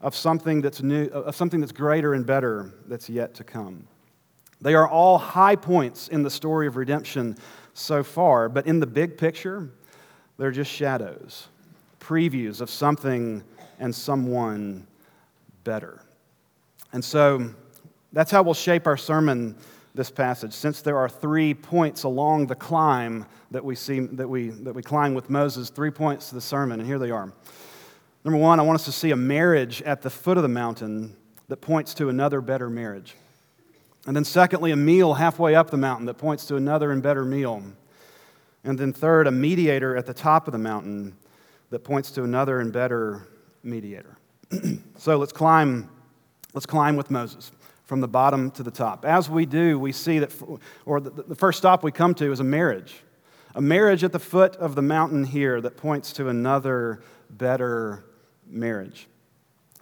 of 0.00 0.16
something 0.16 0.60
that's 0.60 0.82
new, 0.82 1.06
of 1.06 1.36
something 1.36 1.60
that's 1.60 1.72
greater 1.72 2.14
and 2.14 2.26
better 2.26 2.72
that's 2.86 3.08
yet 3.08 3.34
to 3.34 3.44
come. 3.44 3.86
They 4.60 4.74
are 4.74 4.88
all 4.88 5.18
high 5.18 5.56
points 5.56 6.08
in 6.08 6.22
the 6.22 6.30
story 6.30 6.66
of 6.66 6.76
redemption 6.76 7.36
so 7.72 8.02
far, 8.02 8.48
but 8.48 8.66
in 8.66 8.80
the 8.80 8.86
big 8.86 9.16
picture, 9.16 9.70
they're 10.36 10.50
just 10.50 10.70
shadows, 10.70 11.48
previews 12.00 12.60
of 12.60 12.70
something 12.70 13.44
and 13.78 13.94
someone 13.94 14.86
better. 15.64 16.02
And 16.92 17.04
so 17.04 17.50
that's 18.12 18.30
how 18.30 18.42
we'll 18.42 18.54
shape 18.54 18.86
our 18.86 18.96
sermon 18.96 19.56
this 19.94 20.10
passage, 20.10 20.52
since 20.52 20.82
there 20.82 20.98
are 20.98 21.08
three 21.08 21.52
points 21.54 22.04
along 22.04 22.46
the 22.46 22.54
climb 22.54 23.26
that 23.50 23.64
we 23.64 23.74
see 23.74 24.00
that 24.00 24.28
we 24.28 24.50
that 24.50 24.74
we 24.74 24.82
climb 24.82 25.14
with 25.14 25.28
Moses, 25.28 25.70
three 25.70 25.90
points 25.90 26.28
to 26.28 26.36
the 26.36 26.40
sermon, 26.40 26.78
and 26.80 26.88
here 26.88 26.98
they 26.98 27.10
are. 27.10 27.32
Number 28.24 28.38
one, 28.38 28.60
I 28.60 28.62
want 28.62 28.76
us 28.76 28.84
to 28.84 28.92
see 28.92 29.10
a 29.10 29.16
marriage 29.16 29.82
at 29.82 30.02
the 30.02 30.10
foot 30.10 30.36
of 30.36 30.42
the 30.42 30.48
mountain 30.48 31.16
that 31.48 31.56
points 31.56 31.94
to 31.94 32.08
another 32.08 32.40
better 32.40 32.68
marriage. 32.68 33.16
And 34.06 34.14
then, 34.14 34.24
secondly, 34.24 34.70
a 34.70 34.76
meal 34.76 35.14
halfway 35.14 35.54
up 35.54 35.70
the 35.70 35.76
mountain 35.76 36.06
that 36.06 36.14
points 36.14 36.46
to 36.46 36.56
another 36.56 36.92
and 36.92 37.02
better 37.02 37.24
meal. 37.24 37.62
And 38.62 38.78
then, 38.78 38.92
third, 38.92 39.26
a 39.26 39.30
mediator 39.30 39.96
at 39.96 40.06
the 40.06 40.14
top 40.14 40.46
of 40.46 40.52
the 40.52 40.58
mountain 40.58 41.16
that 41.70 41.80
points 41.80 42.10
to 42.12 42.22
another 42.22 42.60
and 42.60 42.72
better 42.72 43.26
mediator. 43.62 44.16
so 44.96 45.16
let's 45.16 45.32
climb, 45.32 45.90
let's 46.54 46.66
climb 46.66 46.96
with 46.96 47.10
Moses 47.10 47.50
from 47.90 48.00
the 48.00 48.06
bottom 48.06 48.52
to 48.52 48.62
the 48.62 48.70
top. 48.70 49.04
As 49.04 49.28
we 49.28 49.44
do, 49.44 49.76
we 49.76 49.90
see 49.90 50.20
that, 50.20 50.32
or 50.86 51.00
the 51.00 51.34
first 51.34 51.58
stop 51.58 51.82
we 51.82 51.90
come 51.90 52.14
to 52.14 52.30
is 52.30 52.38
a 52.38 52.44
marriage. 52.44 52.94
A 53.56 53.60
marriage 53.60 54.04
at 54.04 54.12
the 54.12 54.20
foot 54.20 54.54
of 54.58 54.76
the 54.76 54.80
mountain 54.80 55.24
here 55.24 55.60
that 55.60 55.76
points 55.76 56.12
to 56.12 56.28
another 56.28 57.02
better 57.30 58.04
marriage. 58.46 59.08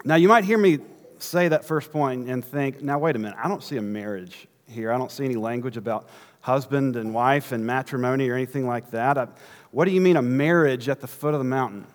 Now, 0.07 0.15
you 0.15 0.27
might 0.27 0.45
hear 0.45 0.57
me 0.57 0.79
say 1.19 1.49
that 1.49 1.67
first 1.67 1.93
point 1.93 2.31
and 2.31 2.43
think, 2.43 2.81
now, 2.81 2.99
wait 2.99 3.15
a 3.15 3.19
minute, 3.19 3.37
I 3.39 3.47
don't 3.47 3.63
see 3.63 3.77
a 3.77 3.83
marriage 3.83 4.49
here. 4.67 4.91
I 4.91 4.97
don't 4.97 5.13
see 5.13 5.27
any 5.27 5.37
language 5.37 5.77
about 5.77 6.09
husband 6.41 6.97
and 6.97 7.13
wife 7.13 7.53
and 7.53 7.67
matrimony 7.67 8.31
or 8.31 8.35
anything 8.37 8.67
like 8.67 8.91
that. 8.93 9.19
I, 9.19 9.29
what 9.71 9.85
do 9.85 9.91
you 9.91 10.01
mean 10.01 10.17
a 10.17 10.23
marriage 10.23 10.89
at 10.89 11.03
the 11.03 11.07
foot 11.07 11.35
of 11.35 11.41
the 11.41 11.45
mountain? 11.45 11.87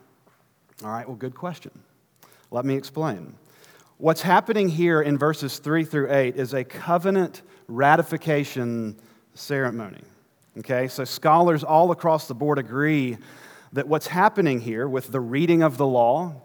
All 0.83 0.91
right, 0.91 1.07
well, 1.07 1.17
good 1.17 1.33
question. 1.33 1.71
Let 2.51 2.65
me 2.65 2.75
explain. 2.75 3.33
What's 4.03 4.21
happening 4.21 4.67
here 4.67 5.01
in 5.01 5.17
verses 5.17 5.59
3 5.59 5.85
through 5.85 6.11
8 6.13 6.35
is 6.35 6.53
a 6.53 6.65
covenant 6.65 7.41
ratification 7.69 8.99
ceremony. 9.33 10.01
Okay, 10.57 10.89
so 10.89 11.05
scholars 11.05 11.63
all 11.63 11.89
across 11.89 12.27
the 12.27 12.33
board 12.33 12.59
agree 12.59 13.17
that 13.71 13.87
what's 13.87 14.07
happening 14.07 14.59
here 14.59 14.89
with 14.89 15.13
the 15.13 15.21
reading 15.21 15.63
of 15.63 15.77
the 15.77 15.87
law, 15.87 16.35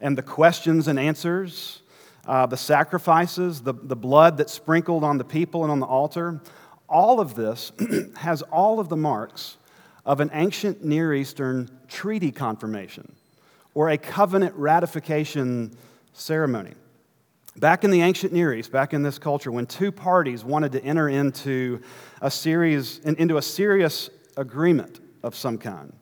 and 0.00 0.16
the 0.16 0.22
questions 0.22 0.86
and 0.86 0.96
answers, 0.96 1.82
uh, 2.24 2.46
the 2.46 2.56
sacrifices, 2.56 3.62
the, 3.62 3.72
the 3.72 3.96
blood 3.96 4.36
that's 4.36 4.52
sprinkled 4.52 5.02
on 5.02 5.18
the 5.18 5.24
people 5.24 5.64
and 5.64 5.72
on 5.72 5.80
the 5.80 5.86
altar, 5.86 6.40
all 6.88 7.18
of 7.18 7.34
this 7.34 7.72
has 8.18 8.42
all 8.42 8.78
of 8.78 8.88
the 8.88 8.96
marks 8.96 9.56
of 10.06 10.20
an 10.20 10.30
ancient 10.32 10.84
Near 10.84 11.12
Eastern 11.12 11.68
treaty 11.88 12.30
confirmation 12.30 13.12
or 13.74 13.90
a 13.90 13.98
covenant 13.98 14.54
ratification 14.54 15.76
ceremony. 16.12 16.74
Back 17.58 17.82
in 17.82 17.90
the 17.90 18.02
ancient 18.02 18.32
Near 18.32 18.54
East, 18.54 18.70
back 18.70 18.94
in 18.94 19.02
this 19.02 19.18
culture, 19.18 19.50
when 19.50 19.66
two 19.66 19.90
parties 19.90 20.44
wanted 20.44 20.70
to 20.72 20.84
enter 20.84 21.08
into 21.08 21.80
a 22.22 22.30
series, 22.30 23.00
into 23.00 23.36
a 23.36 23.42
serious 23.42 24.10
agreement 24.36 25.00
of 25.24 25.34
some 25.34 25.58
kind, 25.58 25.92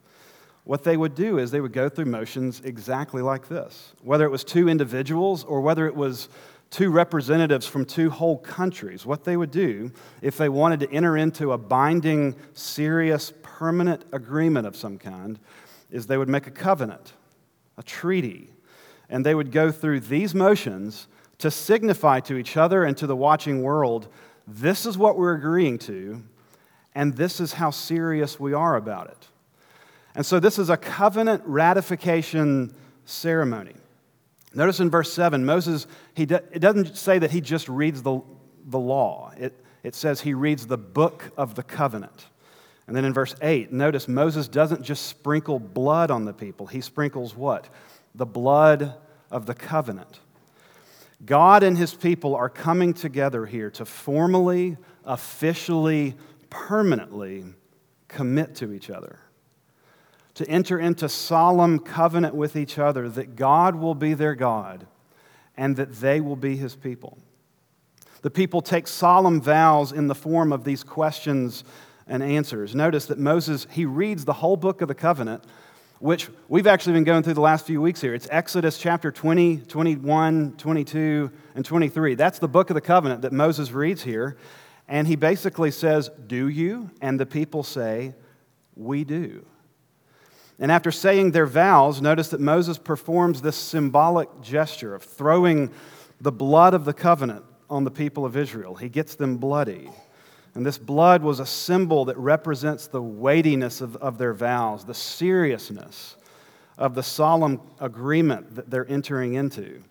what 0.64 0.84
they 0.84 0.98
would 0.98 1.14
do 1.14 1.38
is 1.38 1.50
they 1.50 1.62
would 1.62 1.72
go 1.72 1.88
through 1.88 2.04
motions 2.04 2.60
exactly 2.60 3.22
like 3.22 3.48
this. 3.48 3.94
Whether 4.02 4.26
it 4.26 4.30
was 4.30 4.44
two 4.44 4.68
individuals 4.68 5.44
or 5.44 5.62
whether 5.62 5.86
it 5.86 5.96
was 5.96 6.28
two 6.68 6.90
representatives 6.90 7.66
from 7.66 7.86
two 7.86 8.10
whole 8.10 8.36
countries, 8.36 9.06
what 9.06 9.24
they 9.24 9.38
would 9.38 9.50
do 9.50 9.92
if 10.20 10.36
they 10.36 10.50
wanted 10.50 10.80
to 10.80 10.90
enter 10.90 11.16
into 11.16 11.52
a 11.52 11.58
binding, 11.58 12.36
serious, 12.52 13.32
permanent 13.42 14.04
agreement 14.12 14.66
of 14.66 14.76
some 14.76 14.98
kind 14.98 15.38
is 15.90 16.06
they 16.06 16.18
would 16.18 16.28
make 16.28 16.46
a 16.48 16.50
covenant, 16.50 17.14
a 17.78 17.82
treaty, 17.82 18.50
and 19.08 19.24
they 19.24 19.34
would 19.34 19.52
go 19.52 19.70
through 19.70 20.00
these 20.00 20.34
motions 20.34 21.06
to 21.38 21.50
signify 21.50 22.20
to 22.20 22.36
each 22.36 22.56
other 22.56 22.84
and 22.84 22.96
to 22.96 23.06
the 23.06 23.16
watching 23.16 23.62
world 23.62 24.08
this 24.46 24.86
is 24.86 24.96
what 24.96 25.18
we're 25.18 25.34
agreeing 25.34 25.78
to, 25.80 26.22
and 26.94 27.16
this 27.16 27.40
is 27.40 27.52
how 27.52 27.70
serious 27.70 28.38
we 28.38 28.52
are 28.52 28.76
about 28.76 29.08
it. 29.08 29.28
And 30.14 30.24
so 30.24 30.38
this 30.40 30.58
is 30.58 30.70
a 30.70 30.76
covenant 30.76 31.42
ratification 31.44 32.74
ceremony. 33.04 33.74
Notice 34.54 34.80
in 34.80 34.88
verse 34.88 35.12
7, 35.12 35.44
Moses, 35.44 35.86
he 36.14 36.22
it 36.22 36.60
doesn't 36.60 36.96
say 36.96 37.18
that 37.18 37.30
he 37.30 37.40
just 37.40 37.68
reads 37.68 38.02
the, 38.02 38.20
the 38.66 38.78
law. 38.78 39.32
It, 39.36 39.52
it 39.82 39.94
says 39.94 40.20
he 40.20 40.32
reads 40.32 40.66
the 40.66 40.78
book 40.78 41.30
of 41.36 41.54
the 41.54 41.62
covenant. 41.62 42.26
And 42.86 42.96
then 42.96 43.04
in 43.04 43.12
verse 43.12 43.34
8, 43.42 43.72
notice 43.72 44.06
Moses 44.06 44.46
doesn't 44.46 44.82
just 44.82 45.06
sprinkle 45.06 45.58
blood 45.58 46.10
on 46.10 46.24
the 46.24 46.32
people, 46.32 46.66
he 46.66 46.80
sprinkles 46.80 47.36
what? 47.36 47.68
The 48.14 48.26
blood 48.26 48.94
of 49.30 49.44
the 49.44 49.54
covenant. 49.54 50.20
God 51.24 51.62
and 51.62 51.76
his 51.78 51.94
people 51.94 52.34
are 52.34 52.48
coming 52.48 52.92
together 52.92 53.46
here 53.46 53.70
to 53.70 53.84
formally, 53.84 54.76
officially, 55.04 56.14
permanently 56.50 57.44
commit 58.08 58.54
to 58.56 58.72
each 58.72 58.90
other, 58.90 59.18
to 60.34 60.48
enter 60.48 60.78
into 60.78 61.08
solemn 61.08 61.78
covenant 61.78 62.34
with 62.34 62.56
each 62.56 62.78
other 62.78 63.08
that 63.08 63.36
God 63.36 63.74
will 63.74 63.94
be 63.94 64.14
their 64.14 64.34
God 64.34 64.86
and 65.56 65.76
that 65.76 65.94
they 65.94 66.20
will 66.20 66.36
be 66.36 66.56
his 66.56 66.76
people. 66.76 67.18
The 68.22 68.30
people 68.30 68.60
take 68.60 68.86
solemn 68.86 69.40
vows 69.40 69.92
in 69.92 70.08
the 70.08 70.14
form 70.14 70.52
of 70.52 70.64
these 70.64 70.84
questions 70.84 71.64
and 72.06 72.22
answers. 72.22 72.74
Notice 72.74 73.06
that 73.06 73.18
Moses, 73.18 73.66
he 73.70 73.84
reads 73.84 74.24
the 74.24 74.34
whole 74.34 74.56
book 74.56 74.80
of 74.80 74.88
the 74.88 74.94
covenant, 74.94 75.44
which 75.98 76.28
we've 76.48 76.66
actually 76.66 76.92
been 76.92 77.04
going 77.04 77.22
through 77.22 77.34
the 77.34 77.40
last 77.40 77.66
few 77.66 77.80
weeks 77.80 78.00
here. 78.00 78.14
It's 78.14 78.28
Exodus 78.30 78.78
chapter 78.78 79.10
20, 79.10 79.58
21, 79.58 80.56
22, 80.58 81.30
and 81.54 81.64
23. 81.64 82.14
That's 82.14 82.38
the 82.38 82.48
book 82.48 82.70
of 82.70 82.74
the 82.74 82.80
covenant 82.80 83.22
that 83.22 83.32
Moses 83.32 83.72
reads 83.72 84.02
here. 84.02 84.36
And 84.88 85.08
he 85.08 85.16
basically 85.16 85.70
says, 85.70 86.10
Do 86.26 86.48
you? 86.48 86.90
And 87.00 87.18
the 87.18 87.26
people 87.26 87.62
say, 87.62 88.14
We 88.76 89.04
do. 89.04 89.46
And 90.58 90.72
after 90.72 90.90
saying 90.90 91.32
their 91.32 91.46
vows, 91.46 92.00
notice 92.00 92.28
that 92.28 92.40
Moses 92.40 92.78
performs 92.78 93.42
this 93.42 93.56
symbolic 93.56 94.28
gesture 94.40 94.94
of 94.94 95.02
throwing 95.02 95.70
the 96.20 96.32
blood 96.32 96.72
of 96.72 96.84
the 96.84 96.94
covenant 96.94 97.44
on 97.68 97.84
the 97.84 97.90
people 97.90 98.24
of 98.24 98.36
Israel. 98.36 98.74
He 98.74 98.88
gets 98.88 99.16
them 99.16 99.36
bloody. 99.36 99.90
And 100.56 100.64
this 100.64 100.78
blood 100.78 101.22
was 101.22 101.38
a 101.38 101.44
symbol 101.44 102.06
that 102.06 102.16
represents 102.16 102.86
the 102.86 103.02
weightiness 103.02 103.82
of, 103.82 103.94
of 103.96 104.16
their 104.16 104.32
vows, 104.32 104.86
the 104.86 104.94
seriousness 104.94 106.16
of 106.78 106.94
the 106.94 107.02
solemn 107.02 107.60
agreement 107.78 108.54
that 108.54 108.70
they're 108.70 108.90
entering 108.90 109.34
into. 109.34 109.82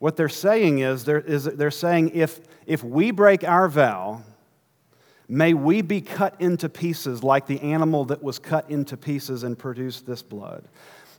What 0.00 0.16
they're 0.16 0.28
saying 0.28 0.80
is 0.80 1.06
they're, 1.06 1.20
is 1.20 1.44
they're 1.44 1.70
saying 1.70 2.10
if, 2.10 2.38
if 2.66 2.84
we 2.84 3.12
break 3.12 3.44
our 3.44 3.66
vow, 3.66 4.22
may 5.26 5.54
we 5.54 5.80
be 5.80 6.02
cut 6.02 6.38
into 6.38 6.68
pieces 6.68 7.22
like 7.22 7.46
the 7.46 7.60
animal 7.62 8.04
that 8.04 8.22
was 8.22 8.38
cut 8.38 8.68
into 8.68 8.98
pieces 8.98 9.42
and 9.42 9.58
produced 9.58 10.06
this 10.06 10.22
blood. 10.22 10.68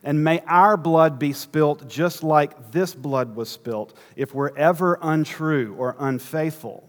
And 0.03 0.23
may 0.23 0.41
our 0.41 0.77
blood 0.77 1.17
be 1.17 1.33
spilt 1.33 1.89
just 1.89 2.21
like 2.21 2.71
this 2.71 2.93
blood 2.93 3.35
was 3.35 3.49
spilt 3.49 3.97
if 4.15 4.35
we're 4.35 4.55
ever 4.55 4.99
untrue 5.01 5.73
or 5.75 5.95
unfaithful 5.97 6.87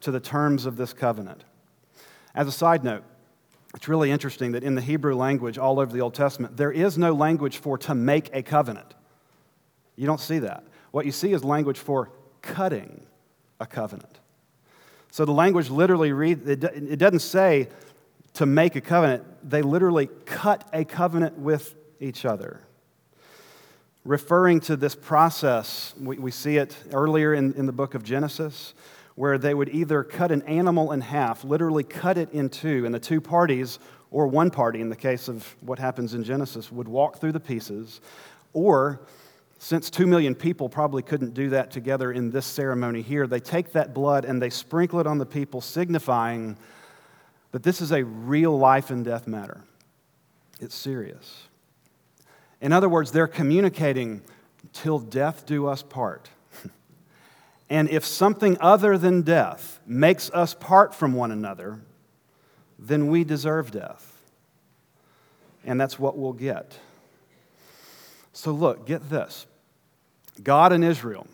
to 0.00 0.10
the 0.10 0.20
terms 0.20 0.66
of 0.66 0.76
this 0.76 0.92
covenant. 0.92 1.44
As 2.34 2.46
a 2.46 2.52
side 2.52 2.84
note, 2.84 3.04
it's 3.74 3.88
really 3.88 4.10
interesting 4.10 4.52
that 4.52 4.64
in 4.64 4.74
the 4.74 4.80
Hebrew 4.80 5.14
language, 5.14 5.58
all 5.58 5.78
over 5.78 5.92
the 5.92 6.00
Old 6.00 6.14
Testament, 6.14 6.56
there 6.56 6.72
is 6.72 6.98
no 6.98 7.12
language 7.12 7.58
for 7.58 7.78
to 7.78 7.94
make 7.94 8.30
a 8.32 8.42
covenant. 8.42 8.94
You 9.96 10.06
don't 10.06 10.20
see 10.20 10.40
that. 10.40 10.64
What 10.90 11.06
you 11.06 11.12
see 11.12 11.32
is 11.32 11.44
language 11.44 11.78
for 11.78 12.10
cutting 12.42 13.02
a 13.60 13.66
covenant. 13.66 14.18
So 15.12 15.24
the 15.24 15.32
language 15.32 15.70
literally 15.70 16.12
reads, 16.12 16.48
it 16.48 16.98
doesn't 16.98 17.20
say 17.20 17.68
to 18.34 18.46
make 18.46 18.76
a 18.76 18.80
covenant, 18.80 19.24
they 19.48 19.62
literally 19.62 20.08
cut 20.24 20.68
a 20.72 20.84
covenant 20.84 21.38
with 21.38 21.74
each 22.00 22.24
other. 22.24 22.60
Referring 24.04 24.60
to 24.60 24.76
this 24.76 24.94
process, 24.94 25.94
we, 26.00 26.16
we 26.18 26.30
see 26.30 26.56
it 26.56 26.76
earlier 26.92 27.34
in, 27.34 27.52
in 27.54 27.66
the 27.66 27.72
book 27.72 27.94
of 27.94 28.02
Genesis 28.02 28.72
where 29.14 29.38
they 29.38 29.54
would 29.54 29.68
either 29.68 30.02
cut 30.02 30.30
an 30.30 30.42
animal 30.42 30.92
in 30.92 31.00
half, 31.00 31.44
literally 31.44 31.84
cut 31.84 32.16
it 32.16 32.30
in 32.32 32.48
two, 32.48 32.84
and 32.86 32.94
the 32.94 33.00
two 33.00 33.20
parties, 33.20 33.78
or 34.10 34.26
one 34.26 34.50
party 34.50 34.80
in 34.80 34.88
the 34.88 34.96
case 34.96 35.28
of 35.28 35.56
what 35.60 35.78
happens 35.78 36.14
in 36.14 36.24
Genesis, 36.24 36.72
would 36.72 36.88
walk 36.88 37.18
through 37.18 37.32
the 37.32 37.40
pieces, 37.40 38.00
or 38.52 39.00
since 39.58 39.90
two 39.90 40.06
million 40.06 40.34
people 40.34 40.68
probably 40.70 41.02
couldn't 41.02 41.34
do 41.34 41.50
that 41.50 41.70
together 41.70 42.12
in 42.12 42.30
this 42.30 42.46
ceremony 42.46 43.02
here, 43.02 43.26
they 43.26 43.40
take 43.40 43.72
that 43.72 43.92
blood 43.92 44.24
and 44.24 44.40
they 44.40 44.48
sprinkle 44.48 45.00
it 45.00 45.06
on 45.06 45.18
the 45.18 45.26
people, 45.26 45.60
signifying 45.60 46.56
that 47.52 47.62
this 47.62 47.80
is 47.82 47.92
a 47.92 48.02
real 48.02 48.56
life 48.56 48.90
and 48.90 49.04
death 49.04 49.26
matter. 49.26 49.62
It's 50.60 50.74
serious. 50.74 51.42
In 52.60 52.72
other 52.72 52.88
words, 52.88 53.12
they're 53.12 53.26
communicating, 53.26 54.22
till 54.72 54.98
death 54.98 55.44
do 55.46 55.66
us 55.66 55.82
part. 55.82 56.30
And 57.70 57.88
if 57.88 58.04
something 58.04 58.58
other 58.60 58.98
than 58.98 59.22
death 59.22 59.78
makes 59.86 60.28
us 60.32 60.54
part 60.54 60.92
from 60.92 61.14
one 61.14 61.30
another, 61.30 61.80
then 62.78 63.06
we 63.06 63.22
deserve 63.22 63.70
death. 63.70 64.18
And 65.64 65.80
that's 65.80 65.98
what 65.98 66.18
we'll 66.18 66.32
get. 66.32 66.76
So, 68.32 68.50
look, 68.50 68.86
get 68.86 69.08
this 69.08 69.46
God 70.42 70.72
and 70.72 70.82
Israel, 70.82 71.28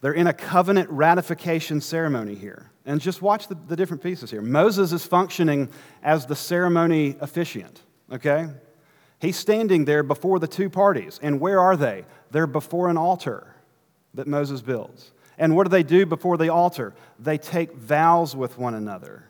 they're 0.00 0.12
in 0.12 0.26
a 0.26 0.32
covenant 0.32 0.90
ratification 0.90 1.80
ceremony 1.80 2.34
here. 2.34 2.70
And 2.84 3.00
just 3.00 3.22
watch 3.22 3.48
the, 3.48 3.54
the 3.54 3.76
different 3.76 4.02
pieces 4.02 4.30
here. 4.30 4.42
Moses 4.42 4.92
is 4.92 5.04
functioning 5.04 5.68
as 6.02 6.26
the 6.26 6.36
ceremony 6.36 7.16
officiant, 7.20 7.82
okay? 8.12 8.48
He's 9.18 9.36
standing 9.36 9.84
there 9.84 10.02
before 10.02 10.38
the 10.38 10.46
two 10.46 10.70
parties. 10.70 11.18
And 11.22 11.40
where 11.40 11.58
are 11.58 11.76
they? 11.76 12.04
They're 12.30 12.46
before 12.46 12.88
an 12.88 12.96
altar 12.96 13.54
that 14.14 14.26
Moses 14.26 14.60
builds. 14.60 15.12
And 15.38 15.54
what 15.54 15.64
do 15.64 15.70
they 15.70 15.82
do 15.82 16.06
before 16.06 16.36
the 16.36 16.48
altar? 16.48 16.94
They 17.18 17.38
take 17.38 17.74
vows 17.74 18.34
with 18.34 18.58
one 18.58 18.74
another. 18.74 19.24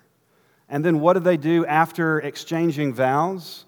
And 0.68 0.84
then 0.84 1.00
what 1.00 1.14
do 1.14 1.20
they 1.20 1.36
do 1.36 1.64
after 1.66 2.20
exchanging 2.20 2.94
vows? 2.94 3.64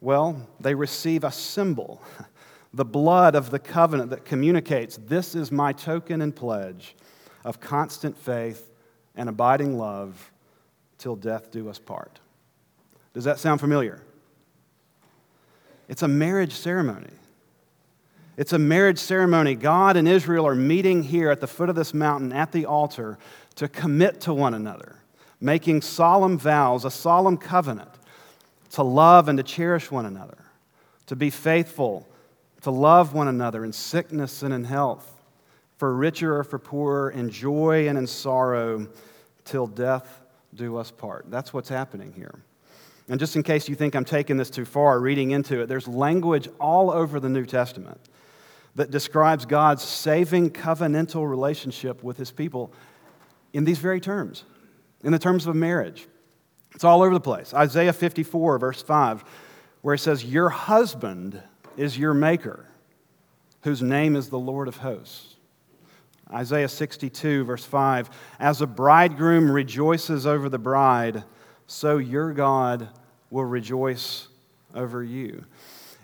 Well, 0.00 0.48
they 0.60 0.74
receive 0.74 1.24
a 1.24 1.32
symbol, 1.32 2.02
the 2.74 2.84
blood 2.84 3.34
of 3.34 3.50
the 3.50 3.58
covenant 3.58 4.10
that 4.10 4.24
communicates 4.24 4.98
this 5.06 5.34
is 5.34 5.50
my 5.50 5.72
token 5.72 6.20
and 6.20 6.34
pledge 6.34 6.96
of 7.44 7.60
constant 7.60 8.16
faith 8.16 8.70
and 9.14 9.28
abiding 9.28 9.78
love 9.78 10.32
till 10.98 11.16
death 11.16 11.50
do 11.50 11.68
us 11.68 11.78
part. 11.78 12.20
Does 13.12 13.24
that 13.24 13.38
sound 13.38 13.60
familiar? 13.60 14.02
It's 15.88 16.02
a 16.02 16.08
marriage 16.08 16.54
ceremony. 16.54 17.12
It's 18.36 18.52
a 18.52 18.58
marriage 18.58 18.98
ceremony. 18.98 19.54
God 19.54 19.96
and 19.96 20.08
Israel 20.08 20.46
are 20.46 20.56
meeting 20.56 21.04
here 21.04 21.30
at 21.30 21.40
the 21.40 21.46
foot 21.46 21.68
of 21.68 21.76
this 21.76 21.94
mountain 21.94 22.32
at 22.32 22.50
the 22.50 22.66
altar 22.66 23.18
to 23.56 23.68
commit 23.68 24.20
to 24.22 24.34
one 24.34 24.54
another, 24.54 24.96
making 25.40 25.82
solemn 25.82 26.36
vows, 26.36 26.84
a 26.84 26.90
solemn 26.90 27.36
covenant 27.36 27.90
to 28.72 28.82
love 28.82 29.28
and 29.28 29.38
to 29.38 29.44
cherish 29.44 29.90
one 29.90 30.04
another, 30.04 30.38
to 31.06 31.14
be 31.14 31.30
faithful, 31.30 32.08
to 32.62 32.72
love 32.72 33.14
one 33.14 33.28
another 33.28 33.64
in 33.64 33.72
sickness 33.72 34.42
and 34.42 34.52
in 34.52 34.64
health, 34.64 35.22
for 35.78 35.94
richer 35.94 36.36
or 36.36 36.42
for 36.42 36.58
poorer, 36.58 37.10
in 37.10 37.30
joy 37.30 37.88
and 37.88 37.96
in 37.96 38.06
sorrow, 38.06 38.88
till 39.44 39.68
death 39.68 40.22
do 40.56 40.76
us 40.76 40.90
part. 40.90 41.26
That's 41.30 41.52
what's 41.52 41.68
happening 41.68 42.12
here. 42.12 42.34
And 43.08 43.20
just 43.20 43.36
in 43.36 43.44
case 43.44 43.68
you 43.68 43.76
think 43.76 43.94
I'm 43.94 44.04
taking 44.04 44.38
this 44.38 44.50
too 44.50 44.64
far, 44.64 44.98
reading 44.98 45.30
into 45.32 45.60
it, 45.60 45.66
there's 45.66 45.86
language 45.86 46.48
all 46.58 46.90
over 46.90 47.20
the 47.20 47.28
New 47.28 47.44
Testament 47.44 48.00
that 48.74 48.90
describes 48.90 49.46
God's 49.46 49.82
saving 49.82 50.50
covenantal 50.50 51.28
relationship 51.28 52.02
with 52.02 52.16
his 52.16 52.32
people 52.32 52.72
in 53.52 53.64
these 53.64 53.78
very 53.78 54.00
terms, 54.00 54.44
in 55.02 55.12
the 55.12 55.18
terms 55.18 55.46
of 55.46 55.54
marriage. 55.54 56.06
It's 56.74 56.84
all 56.84 57.02
over 57.02 57.14
the 57.14 57.20
place. 57.20 57.54
Isaiah 57.54 57.92
54, 57.92 58.58
verse 58.58 58.82
5, 58.82 59.24
where 59.82 59.94
it 59.94 59.98
says, 59.98 60.24
Your 60.24 60.48
husband 60.48 61.40
is 61.76 61.96
your 61.96 62.14
maker, 62.14 62.66
whose 63.62 63.80
name 63.80 64.16
is 64.16 64.28
the 64.28 64.38
Lord 64.38 64.66
of 64.66 64.78
hosts. 64.78 65.36
Isaiah 66.32 66.68
62, 66.68 67.44
verse 67.44 67.64
5, 67.64 68.10
As 68.40 68.60
a 68.60 68.66
bridegroom 68.66 69.50
rejoices 69.50 70.26
over 70.26 70.48
the 70.48 70.58
bride, 70.58 71.22
so 71.66 71.98
your 71.98 72.32
God 72.32 72.88
will 73.30 73.44
rejoice 73.44 74.28
over 74.74 75.02
you. 75.02 75.44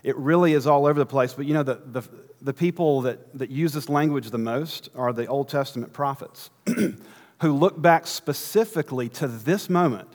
It 0.03 0.15
really 0.17 0.53
is 0.53 0.67
all 0.67 0.85
over 0.85 0.99
the 0.99 1.05
place, 1.05 1.33
but 1.33 1.45
you 1.45 1.53
know, 1.53 1.63
the, 1.63 1.81
the, 1.85 2.01
the 2.41 2.53
people 2.53 3.01
that, 3.01 3.37
that 3.37 3.49
use 3.49 3.73
this 3.73 3.87
language 3.89 4.31
the 4.31 4.37
most 4.37 4.89
are 4.95 5.13
the 5.13 5.27
Old 5.27 5.47
Testament 5.47 5.93
prophets, 5.93 6.49
who 6.65 7.53
look 7.53 7.81
back 7.81 8.07
specifically 8.07 9.09
to 9.09 9.27
this 9.27 9.69
moment 9.69 10.09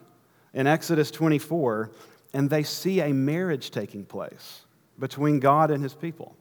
in 0.52 0.66
Exodus 0.66 1.10
24, 1.10 1.90
and 2.32 2.50
they 2.50 2.62
see 2.62 3.00
a 3.00 3.12
marriage 3.12 3.70
taking 3.70 4.04
place 4.04 4.62
between 4.98 5.38
God 5.38 5.70
and 5.70 5.82
his 5.82 5.94
people. 5.94 6.36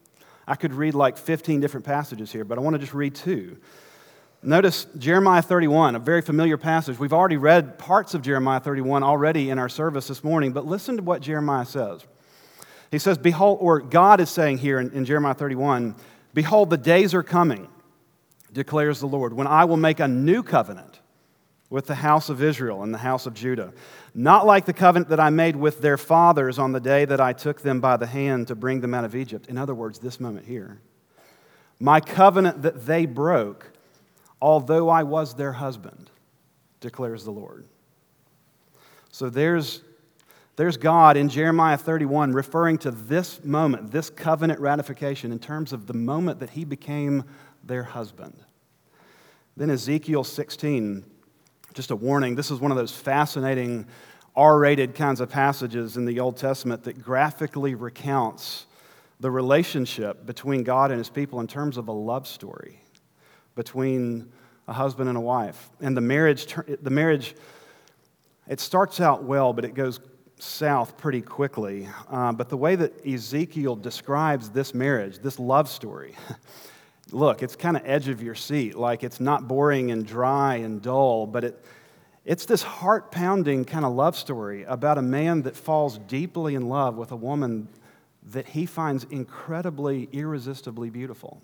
I 0.47 0.55
could 0.55 0.73
read 0.73 0.93
like 0.93 1.17
15 1.17 1.59
different 1.59 1.85
passages 1.85 2.31
here, 2.31 2.45
but 2.45 2.57
I 2.57 2.61
want 2.61 2.75
to 2.75 2.79
just 2.79 2.93
read 2.93 3.15
two. 3.15 3.57
Notice 4.41 4.85
Jeremiah 4.97 5.41
31, 5.41 5.95
a 5.95 5.99
very 5.99 6.21
familiar 6.21 6.57
passage. 6.57 6.99
We've 6.99 7.13
already 7.13 7.37
read 7.37 7.79
parts 7.79 8.13
of 8.13 8.21
Jeremiah 8.21 8.59
31 8.59 9.01
already 9.01 9.49
in 9.49 9.57
our 9.57 9.69
service 9.69 10.07
this 10.07 10.23
morning, 10.23 10.53
but 10.53 10.65
listen 10.65 10.97
to 10.97 11.03
what 11.03 11.21
Jeremiah 11.21 11.65
says. 11.65 12.05
He 12.91 12.99
says, 12.99 13.17
Behold, 13.17 13.59
or 13.61 13.79
God 13.79 14.19
is 14.19 14.29
saying 14.29 14.59
here 14.59 14.79
in, 14.79 14.91
in 14.91 15.05
Jeremiah 15.05 15.33
31, 15.33 15.95
Behold, 16.33 16.69
the 16.69 16.77
days 16.77 17.13
are 17.13 17.23
coming, 17.23 17.67
declares 18.51 18.99
the 18.99 19.07
Lord, 19.07 19.33
when 19.33 19.47
I 19.47 19.65
will 19.65 19.77
make 19.77 19.99
a 19.99 20.07
new 20.07 20.43
covenant 20.43 20.99
with 21.69 21.87
the 21.87 21.95
house 21.95 22.29
of 22.29 22.43
Israel 22.43 22.83
and 22.83 22.93
the 22.93 22.99
house 22.99 23.25
of 23.25 23.33
Judah, 23.33 23.73
not 24.13 24.45
like 24.45 24.65
the 24.65 24.73
covenant 24.73 25.09
that 25.09 25.19
I 25.19 25.29
made 25.29 25.55
with 25.55 25.81
their 25.81 25.97
fathers 25.97 26.59
on 26.59 26.71
the 26.71 26.79
day 26.79 27.05
that 27.05 27.19
I 27.19 27.33
took 27.33 27.61
them 27.61 27.81
by 27.81 27.97
the 27.97 28.05
hand 28.05 28.47
to 28.47 28.55
bring 28.55 28.81
them 28.81 28.93
out 28.93 29.03
of 29.03 29.15
Egypt. 29.15 29.47
In 29.47 29.57
other 29.57 29.73
words, 29.73 29.99
this 29.99 30.19
moment 30.19 30.45
here. 30.45 30.79
My 31.79 31.99
covenant 31.99 32.61
that 32.61 32.85
they 32.85 33.05
broke, 33.05 33.71
although 34.41 34.89
I 34.89 35.03
was 35.03 35.35
their 35.35 35.53
husband, 35.53 36.09
declares 36.79 37.23
the 37.23 37.31
Lord. 37.31 37.65
So 39.11 39.29
there's, 39.29 39.81
there's 40.55 40.77
God 40.77 41.17
in 41.17 41.29
Jeremiah 41.29 41.77
31 41.77 42.31
referring 42.31 42.77
to 42.79 42.91
this 42.91 43.43
moment, 43.43 43.91
this 43.91 44.09
covenant 44.09 44.59
ratification, 44.59 45.31
in 45.31 45.39
terms 45.39 45.73
of 45.73 45.87
the 45.87 45.93
moment 45.93 46.39
that 46.39 46.51
he 46.51 46.63
became 46.63 47.23
their 47.63 47.83
husband. 47.83 48.35
Then 49.57 49.69
Ezekiel 49.69 50.23
16 50.23 51.05
just 51.75 51.91
a 51.91 51.95
warning 51.95 52.35
this 52.35 52.49
is 52.49 52.59
one 52.59 52.71
of 52.71 52.77
those 52.77 52.93
fascinating 52.93 53.85
R 54.35 54.57
rated 54.57 54.95
kinds 54.95 55.21
of 55.21 55.29
passages 55.29 55.97
in 55.97 56.05
the 56.05 56.19
Old 56.19 56.37
Testament 56.37 56.83
that 56.83 57.01
graphically 57.01 57.75
recounts 57.75 58.65
the 59.19 59.29
relationship 59.29 60.25
between 60.25 60.63
God 60.63 60.91
and 60.91 60.97
his 60.97 61.09
people 61.09 61.39
in 61.39 61.47
terms 61.47 61.77
of 61.77 61.87
a 61.87 61.91
love 61.91 62.27
story 62.27 62.81
between 63.55 64.31
a 64.67 64.73
husband 64.73 65.07
and 65.07 65.17
a 65.17 65.21
wife. 65.21 65.69
And 65.79 65.95
the 65.95 66.01
marriage, 66.01 66.53
the 66.81 66.89
marriage 66.89 67.35
it 68.47 68.59
starts 68.59 68.99
out 68.99 69.23
well, 69.23 69.53
but 69.53 69.65
it 69.65 69.73
goes 69.73 69.99
south 70.37 70.97
pretty 70.97 71.21
quickly. 71.21 71.87
Uh, 72.09 72.31
but 72.31 72.49
the 72.49 72.57
way 72.57 72.75
that 72.75 73.05
Ezekiel 73.05 73.75
describes 73.75 74.49
this 74.49 74.73
marriage, 74.73 75.19
this 75.19 75.39
love 75.39 75.69
story, 75.69 76.15
look, 77.11 77.43
it's 77.43 77.55
kind 77.55 77.77
of 77.77 77.83
edge 77.85 78.07
of 78.07 78.21
your 78.21 78.35
seat. 78.35 78.75
Like 78.75 79.03
it's 79.03 79.19
not 79.19 79.47
boring 79.47 79.91
and 79.91 80.05
dry 80.05 80.55
and 80.55 80.81
dull, 80.81 81.25
but 81.27 81.43
it, 81.43 81.65
it's 82.25 82.45
this 82.45 82.63
heart 82.63 83.11
pounding 83.11 83.65
kind 83.65 83.85
of 83.85 83.93
love 83.93 84.17
story 84.17 84.63
about 84.63 84.97
a 84.97 85.01
man 85.01 85.43
that 85.43 85.55
falls 85.55 85.97
deeply 85.99 86.55
in 86.55 86.67
love 86.67 86.97
with 86.97 87.11
a 87.11 87.15
woman 87.15 87.67
that 88.31 88.47
he 88.47 88.65
finds 88.65 89.03
incredibly, 89.05 90.09
irresistibly 90.11 90.89
beautiful. 90.89 91.41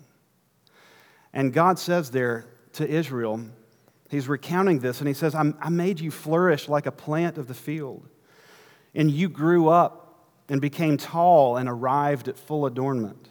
And 1.32 1.52
God 1.52 1.78
says 1.78 2.10
there 2.10 2.46
to 2.74 2.88
Israel, 2.88 3.40
He's 4.10 4.28
recounting 4.28 4.80
this, 4.80 5.00
and 5.00 5.08
He 5.08 5.14
says, 5.14 5.34
I 5.34 5.68
made 5.70 6.00
you 6.00 6.10
flourish 6.10 6.68
like 6.68 6.86
a 6.86 6.92
plant 6.92 7.38
of 7.38 7.48
the 7.48 7.54
field, 7.54 8.06
and 8.94 9.10
you 9.10 9.28
grew 9.28 9.68
up 9.68 10.02
and 10.48 10.60
became 10.60 10.96
tall 10.96 11.56
and 11.56 11.68
arrived 11.68 12.28
at 12.28 12.38
full 12.38 12.66
adornment. 12.66 13.28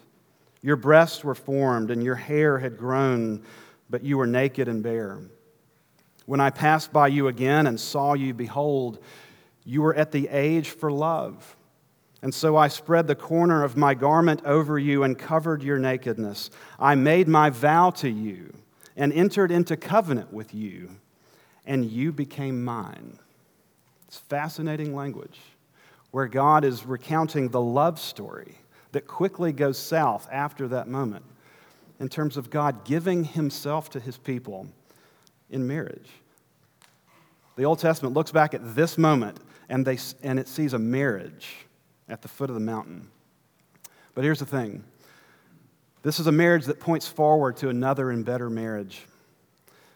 Your 0.61 0.75
breasts 0.75 1.23
were 1.23 1.35
formed, 1.35 1.91
and 1.91 2.03
your 2.03 2.15
hair 2.15 2.59
had 2.59 2.77
grown, 2.77 3.43
but 3.89 4.03
you 4.03 4.17
were 4.17 4.27
naked 4.27 4.67
and 4.67 4.83
bare. 4.83 5.19
When 6.25 6.39
I 6.39 6.49
passed 6.49 6.93
by 6.93 7.07
you 7.07 7.27
again 7.27 7.67
and 7.67 7.79
saw 7.79 8.13
you, 8.13 8.33
behold, 8.33 8.99
you 9.65 9.81
were 9.81 9.95
at 9.95 10.11
the 10.11 10.29
age 10.29 10.69
for 10.69 10.91
love. 10.91 11.55
And 12.21 12.33
so 12.33 12.55
I 12.55 12.67
spread 12.67 13.07
the 13.07 13.15
corner 13.15 13.63
of 13.63 13.75
my 13.75 13.95
garment 13.95 14.43
over 14.45 14.77
you 14.77 15.03
and 15.03 15.17
covered 15.17 15.63
your 15.63 15.79
nakedness. 15.79 16.51
I 16.79 16.93
made 16.93 17.27
my 17.27 17.49
vow 17.49 17.89
to 17.91 18.09
you 18.09 18.53
and 18.95 19.11
entered 19.11 19.51
into 19.51 19.75
covenant 19.75 20.31
with 20.31 20.53
you, 20.53 20.91
and 21.65 21.85
you 21.85 22.11
became 22.11 22.63
mine. 22.63 23.17
It's 24.07 24.17
fascinating 24.17 24.95
language 24.95 25.39
where 26.11 26.27
God 26.27 26.63
is 26.63 26.85
recounting 26.85 27.49
the 27.49 27.61
love 27.61 27.99
story 27.99 28.57
that 28.91 29.07
quickly 29.07 29.51
goes 29.51 29.77
south 29.77 30.27
after 30.31 30.67
that 30.69 30.87
moment 30.87 31.25
in 31.99 32.09
terms 32.09 32.37
of 32.37 32.49
God 32.49 32.83
giving 32.83 33.23
himself 33.23 33.89
to 33.91 33.99
his 33.99 34.17
people 34.17 34.67
in 35.49 35.65
marriage. 35.67 36.09
The 37.55 37.63
Old 37.63 37.79
Testament 37.79 38.15
looks 38.15 38.31
back 38.31 38.53
at 38.53 38.75
this 38.75 38.97
moment 38.97 39.39
and, 39.69 39.85
they, 39.85 39.97
and 40.23 40.39
it 40.39 40.47
sees 40.47 40.73
a 40.73 40.79
marriage 40.79 41.55
at 42.09 42.21
the 42.21 42.27
foot 42.27 42.49
of 42.49 42.55
the 42.55 42.61
mountain. 42.61 43.09
But 44.13 44.23
here's 44.23 44.39
the 44.39 44.45
thing 44.45 44.83
this 46.03 46.19
is 46.19 46.27
a 46.27 46.31
marriage 46.31 46.65
that 46.65 46.79
points 46.79 47.07
forward 47.07 47.57
to 47.57 47.69
another 47.69 48.11
and 48.11 48.25
better 48.25 48.49
marriage. 48.49 49.05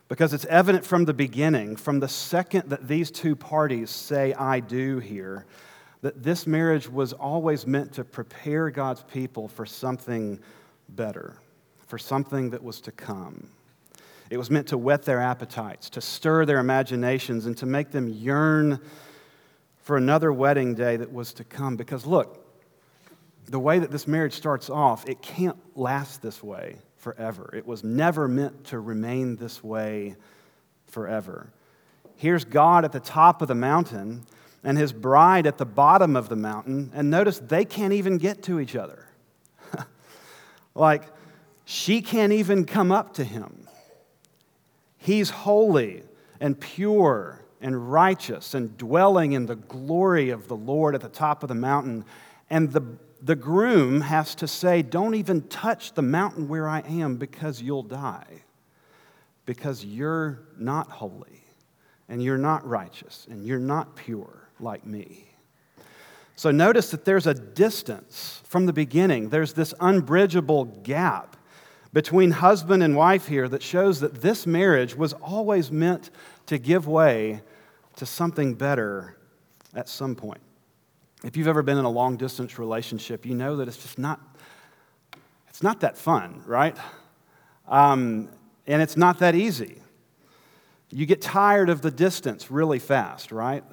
Because 0.07 0.33
it's 0.33 0.45
evident 0.45 0.85
from 0.85 1.05
the 1.05 1.15
beginning, 1.15 1.75
from 1.75 1.99
the 1.99 2.07
second 2.07 2.69
that 2.69 2.87
these 2.87 3.09
two 3.09 3.35
parties 3.35 3.89
say, 3.89 4.35
I 4.35 4.59
do 4.59 4.99
here, 4.99 5.47
that 6.01 6.23
this 6.23 6.45
marriage 6.45 6.89
was 6.89 7.13
always 7.13 7.65
meant 7.65 7.93
to 7.93 8.03
prepare 8.03 8.69
God's 8.69 9.03
people 9.03 9.47
for 9.47 9.65
something 9.65 10.39
better, 10.89 11.37
for 11.87 11.97
something 11.97 12.51
that 12.51 12.63
was 12.63 12.81
to 12.81 12.91
come. 12.91 13.49
It 14.29 14.37
was 14.37 14.49
meant 14.49 14.67
to 14.69 14.77
whet 14.77 15.03
their 15.03 15.21
appetites, 15.21 15.89
to 15.91 16.01
stir 16.01 16.45
their 16.45 16.59
imaginations, 16.59 17.45
and 17.45 17.57
to 17.57 17.65
make 17.65 17.91
them 17.91 18.07
yearn 18.07 18.79
for 19.77 19.97
another 19.97 20.33
wedding 20.33 20.73
day 20.73 20.97
that 20.97 21.11
was 21.11 21.33
to 21.33 21.43
come. 21.43 21.75
Because 21.75 22.05
look, 22.05 22.43
the 23.45 23.59
way 23.59 23.79
that 23.79 23.91
this 23.91 24.07
marriage 24.07 24.33
starts 24.33 24.69
off, 24.69 25.07
it 25.07 25.21
can't 25.21 25.57
last 25.77 26.21
this 26.21 26.41
way 26.41 26.77
forever. 26.97 27.51
It 27.53 27.67
was 27.67 27.83
never 27.83 28.27
meant 28.27 28.65
to 28.65 28.79
remain 28.79 29.35
this 29.35 29.63
way 29.63 30.15
forever. 30.87 31.51
Here's 32.15 32.45
God 32.45 32.85
at 32.85 32.91
the 32.91 32.99
top 32.99 33.41
of 33.43 33.47
the 33.47 33.55
mountain 33.55 34.25
and 34.65 34.79
his 34.79 34.91
bride 34.91 35.45
at 35.45 35.59
the 35.59 35.65
bottom 35.65 36.15
of 36.15 36.27
the 36.27 36.35
mountain, 36.35 36.91
and 36.95 37.11
notice 37.11 37.37
they 37.37 37.63
can't 37.63 37.93
even 37.93 38.17
get 38.17 38.41
to 38.43 38.59
each 38.59 38.75
other. 38.75 39.07
like, 40.75 41.03
she 41.65 42.01
can't 42.01 42.33
even 42.33 42.65
come 42.65 42.91
up 42.91 43.13
to 43.13 43.23
him. 43.23 43.67
He's 44.97 45.29
holy 45.29 46.01
and 46.39 46.59
pure 46.59 47.45
and 47.61 47.91
righteous 47.91 48.55
and 48.55 48.75
dwelling 48.75 49.33
in 49.33 49.45
the 49.45 49.55
glory 49.55 50.31
of 50.31 50.47
the 50.47 50.55
Lord 50.55 50.95
at 50.95 51.01
the 51.01 51.09
top 51.09 51.43
of 51.43 51.49
the 51.49 51.55
mountain. 51.55 52.03
And 52.49 52.71
the, 52.71 52.81
the 53.21 53.35
groom 53.35 54.01
has 54.01 54.33
to 54.35 54.47
say, 54.47 54.81
Don't 54.81 55.13
even 55.13 55.43
touch 55.43 55.93
the 55.93 56.01
mountain 56.01 56.47
where 56.47 56.67
I 56.67 56.79
am 56.79 57.17
because 57.17 57.61
you'll 57.61 57.83
die. 57.83 58.41
Because 59.45 59.85
you're 59.85 60.39
not 60.57 60.89
holy 60.89 61.43
and 62.09 62.23
you're 62.23 62.39
not 62.39 62.67
righteous 62.67 63.27
and 63.29 63.45
you're 63.45 63.59
not 63.59 63.95
pure 63.95 64.44
like 64.59 64.85
me. 64.85 65.29
So 66.35 66.51
notice 66.51 66.91
that 66.91 67.05
there's 67.05 67.27
a 67.27 67.33
distance 67.33 68.41
from 68.45 68.65
the 68.65 68.73
beginning. 68.73 69.29
There's 69.29 69.53
this 69.53 69.73
unbridgeable 69.79 70.65
gap 70.65 71.37
between 71.93 72.31
husband 72.31 72.83
and 72.83 72.95
wife 72.95 73.27
here 73.27 73.47
that 73.47 73.63
shows 73.63 74.01
that 74.01 74.21
this 74.21 74.45
marriage 74.45 74.95
was 74.95 75.13
always 75.13 75.71
meant 75.71 76.09
to 76.45 76.57
give 76.57 76.87
way 76.87 77.41
to 77.95 78.05
something 78.05 78.53
better 78.53 79.17
at 79.73 79.87
some 79.87 80.13
point. 80.15 80.41
If 81.23 81.37
you've 81.37 81.47
ever 81.47 81.63
been 81.63 81.77
in 81.77 81.85
a 81.85 81.89
long 81.89 82.17
distance 82.17 82.59
relationship, 82.59 83.25
you 83.25 83.33
know 83.33 83.55
that 83.55 83.67
it's 83.67 83.77
just 83.77 83.97
not 83.97 84.19
it's 85.47 85.63
not 85.63 85.79
that 85.79 85.97
fun, 85.97 86.43
right? 86.45 86.75
Um, 87.65 88.27
and 88.67 88.81
it's 88.81 88.97
not 88.97 89.19
that 89.19 89.35
easy. 89.35 89.81
You 90.89 91.05
get 91.05 91.21
tired 91.21 91.69
of 91.69 91.81
the 91.81 91.91
distance 91.91 92.51
really 92.51 92.77
fast, 92.77 93.31
right? 93.31 93.63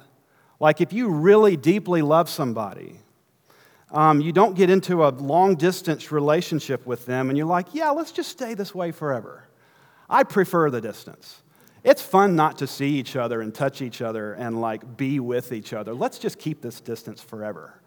Like 0.63 0.79
if 0.79 0.93
you 0.93 1.09
really 1.09 1.57
deeply 1.57 2.01
love 2.01 2.29
somebody, 2.29 3.01
um, 3.91 4.21
you 4.21 4.31
don't 4.31 4.55
get 4.55 4.69
into 4.69 5.03
a 5.05 5.09
long 5.09 5.57
distance 5.57 6.09
relationship 6.09 6.85
with 6.85 7.05
them 7.05 7.27
and 7.27 7.37
you're 7.37 7.45
like, 7.45 7.73
yeah, 7.73 7.89
let's 7.89 8.13
just 8.13 8.31
stay 8.31 8.53
this 8.53 8.73
way 8.73 8.93
forever. 8.93 9.43
I 10.09 10.23
prefer 10.23 10.69
the 10.69 10.79
distance. 10.79 11.41
It's 11.83 12.01
fun 12.01 12.37
not 12.37 12.59
to 12.59 12.67
see 12.67 12.91
each 12.91 13.17
other 13.17 13.41
and 13.41 13.53
touch 13.53 13.81
each 13.81 14.01
other 14.01 14.35
and 14.35 14.61
like 14.61 14.95
be 14.95 15.19
with 15.19 15.51
each 15.51 15.73
other. 15.73 15.93
Let's 15.93 16.17
just 16.17 16.39
keep 16.39 16.61
this 16.61 16.79
distance 16.79 17.19
forever. 17.19 17.81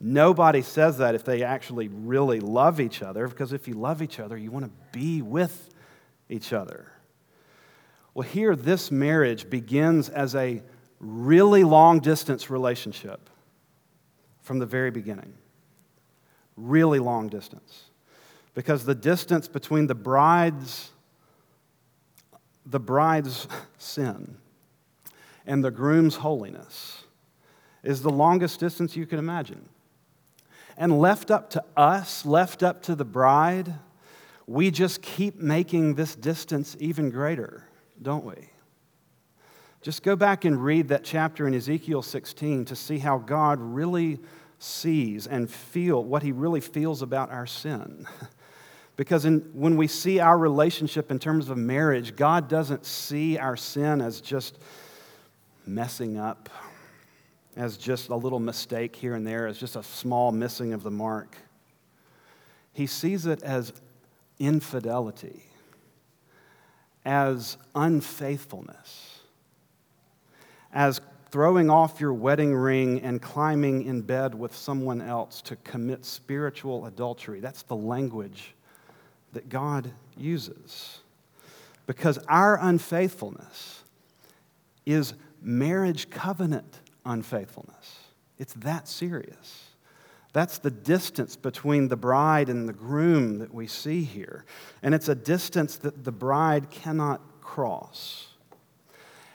Nobody 0.00 0.62
says 0.62 0.98
that 0.98 1.14
if 1.14 1.24
they 1.24 1.44
actually 1.44 1.86
really 1.86 2.40
love 2.40 2.80
each 2.80 3.02
other, 3.02 3.28
because 3.28 3.52
if 3.52 3.68
you 3.68 3.74
love 3.74 4.02
each 4.02 4.18
other, 4.18 4.36
you 4.36 4.50
want 4.50 4.64
to 4.64 4.72
be 4.90 5.22
with 5.22 5.68
each 6.28 6.52
other. 6.52 6.90
Well, 8.14 8.26
here, 8.26 8.56
this 8.56 8.90
marriage 8.90 9.48
begins 9.48 10.08
as 10.08 10.34
a 10.34 10.60
really 11.04 11.64
long 11.64 12.00
distance 12.00 12.48
relationship 12.50 13.28
from 14.40 14.58
the 14.58 14.66
very 14.66 14.90
beginning. 14.90 15.34
Really 16.56 16.98
long 16.98 17.28
distance. 17.28 17.84
Because 18.54 18.84
the 18.84 18.94
distance 18.94 19.48
between 19.48 19.86
the 19.86 19.94
bride's 19.94 20.90
the 22.66 22.80
bride's 22.80 23.46
sin 23.76 24.38
and 25.46 25.62
the 25.62 25.70
groom's 25.70 26.16
holiness 26.16 27.04
is 27.82 28.00
the 28.00 28.10
longest 28.10 28.58
distance 28.58 28.96
you 28.96 29.04
can 29.04 29.18
imagine. 29.18 29.68
And 30.78 30.98
left 30.98 31.30
up 31.30 31.50
to 31.50 31.64
us, 31.76 32.24
left 32.24 32.62
up 32.62 32.82
to 32.84 32.94
the 32.94 33.04
bride, 33.04 33.74
we 34.46 34.70
just 34.70 35.02
keep 35.02 35.36
making 35.36 35.94
this 35.94 36.16
distance 36.16 36.74
even 36.80 37.10
greater, 37.10 37.68
don't 38.00 38.24
we? 38.24 38.48
Just 39.84 40.02
go 40.02 40.16
back 40.16 40.46
and 40.46 40.64
read 40.64 40.88
that 40.88 41.04
chapter 41.04 41.46
in 41.46 41.52
Ezekiel 41.52 42.00
16 42.00 42.64
to 42.64 42.74
see 42.74 42.96
how 42.96 43.18
God 43.18 43.60
really 43.60 44.18
sees 44.58 45.26
and 45.26 45.50
feel 45.50 46.02
what 46.02 46.22
he 46.22 46.32
really 46.32 46.62
feels 46.62 47.02
about 47.02 47.30
our 47.30 47.46
sin. 47.46 48.06
Because 48.96 49.24
in, 49.24 49.40
when 49.54 49.76
we 49.76 49.88
see 49.88 50.20
our 50.20 50.38
relationship 50.38 51.10
in 51.10 51.18
terms 51.18 51.48
of 51.48 51.56
marriage, 51.56 52.14
God 52.14 52.48
doesn't 52.48 52.86
see 52.86 53.36
our 53.36 53.56
sin 53.56 54.00
as 54.00 54.20
just 54.20 54.56
messing 55.66 56.16
up, 56.16 56.48
as 57.56 57.76
just 57.76 58.08
a 58.10 58.14
little 58.14 58.38
mistake 58.38 58.94
here 58.94 59.14
and 59.14 59.26
there, 59.26 59.48
as 59.48 59.58
just 59.58 59.74
a 59.74 59.82
small 59.82 60.30
missing 60.30 60.72
of 60.72 60.84
the 60.84 60.92
mark. 60.92 61.36
He 62.72 62.86
sees 62.86 63.26
it 63.26 63.42
as 63.42 63.72
infidelity, 64.38 65.42
as 67.04 67.58
unfaithfulness, 67.74 69.13
as 70.74 71.00
throwing 71.30 71.70
off 71.70 72.00
your 72.00 72.12
wedding 72.12 72.54
ring 72.54 73.00
and 73.00 73.22
climbing 73.22 73.84
in 73.84 74.02
bed 74.02 74.34
with 74.34 74.54
someone 74.54 75.00
else 75.00 75.40
to 75.42 75.56
commit 75.56 76.04
spiritual 76.04 76.86
adultery. 76.86 77.40
That's 77.40 77.62
the 77.62 77.76
language 77.76 78.54
that 79.32 79.48
God 79.48 79.90
uses. 80.16 80.98
Because 81.86 82.18
our 82.28 82.58
unfaithfulness 82.60 83.82
is 84.86 85.14
marriage 85.40 86.10
covenant 86.10 86.80
unfaithfulness. 87.04 87.98
It's 88.38 88.54
that 88.54 88.88
serious. 88.88 89.64
That's 90.32 90.58
the 90.58 90.70
distance 90.70 91.36
between 91.36 91.88
the 91.88 91.96
bride 91.96 92.48
and 92.48 92.68
the 92.68 92.72
groom 92.72 93.38
that 93.38 93.54
we 93.54 93.66
see 93.66 94.02
here. 94.02 94.44
And 94.82 94.94
it's 94.94 95.08
a 95.08 95.14
distance 95.14 95.76
that 95.78 96.04
the 96.04 96.12
bride 96.12 96.70
cannot 96.70 97.20
cross. 97.40 98.33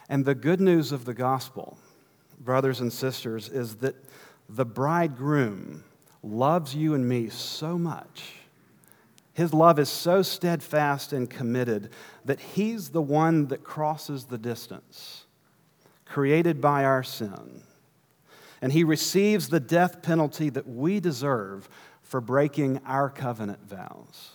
And 0.10 0.26
the 0.26 0.36
good 0.36 0.60
news 0.60 0.92
of 0.92 1.06
the 1.06 1.14
gospel 1.14 1.78
brothers 2.40 2.80
and 2.80 2.92
sisters, 2.92 3.50
is 3.50 3.76
that 3.78 3.96
the 4.48 4.66
bridegroom 4.66 5.84
loves 6.24 6.76
you 6.76 6.94
and 6.94 7.08
me 7.08 7.30
so 7.30 7.78
much. 7.78 8.34
His 9.34 9.54
love 9.54 9.80
is 9.80 9.90
so 9.90 10.22
steadfast 10.22 11.14
and 11.14 11.30
committed 11.30 11.92
that 12.26 12.40
he's 12.40 12.90
the 12.90 13.02
one 13.02 13.48
that 13.48 13.64
crosses 13.64 14.26
the 14.26 14.38
distance 14.38 15.26
created 16.06 16.60
by 16.60 16.84
our 16.84 17.04
sin. 17.04 17.62
And 18.62 18.74
he 18.74 18.84
receives 18.84 19.48
the 19.48 19.60
death 19.60 20.02
penalty 20.02 20.50
that 20.50 20.68
we 20.68 21.00
deserve 21.00 21.70
for 22.02 22.20
breaking 22.20 22.82
our 22.86 23.10
covenant 23.12 23.70
vows. 23.70 24.32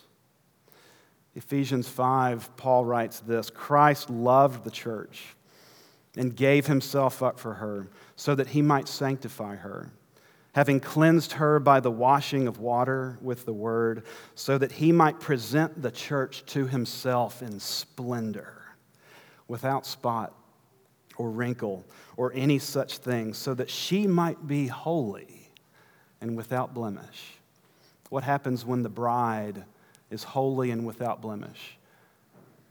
Ephesians 1.35 1.89
5, 1.89 2.55
Paul 2.55 2.85
writes 2.85 3.19
this 3.19 3.49
Christ 3.49 4.09
loved 4.09 4.63
the 4.63 4.71
church 4.71 5.35
and 6.17 6.35
gave 6.35 6.67
himself 6.67 7.21
up 7.21 7.39
for 7.39 7.55
her 7.55 7.87
so 8.15 8.35
that 8.35 8.47
he 8.47 8.61
might 8.61 8.87
sanctify 8.87 9.55
her, 9.55 9.91
having 10.53 10.79
cleansed 10.79 11.33
her 11.33 11.59
by 11.59 11.79
the 11.79 11.91
washing 11.91 12.47
of 12.47 12.59
water 12.59 13.17
with 13.21 13.45
the 13.45 13.53
word, 13.53 14.03
so 14.35 14.57
that 14.57 14.71
he 14.71 14.91
might 14.91 15.19
present 15.19 15.81
the 15.81 15.91
church 15.91 16.45
to 16.45 16.67
himself 16.67 17.41
in 17.41 17.59
splendor, 17.59 18.61
without 19.47 19.85
spot 19.85 20.33
or 21.17 21.29
wrinkle 21.29 21.85
or 22.17 22.31
any 22.33 22.59
such 22.59 22.97
thing, 22.97 23.33
so 23.33 23.53
that 23.53 23.69
she 23.69 24.07
might 24.07 24.47
be 24.47 24.67
holy 24.67 25.51
and 26.21 26.35
without 26.37 26.73
blemish. 26.73 27.33
What 28.09 28.23
happens 28.23 28.65
when 28.65 28.83
the 28.83 28.89
bride 28.89 29.65
is 30.09 30.23
holy 30.23 30.71
and 30.71 30.85
without 30.85 31.21
blemish? 31.21 31.77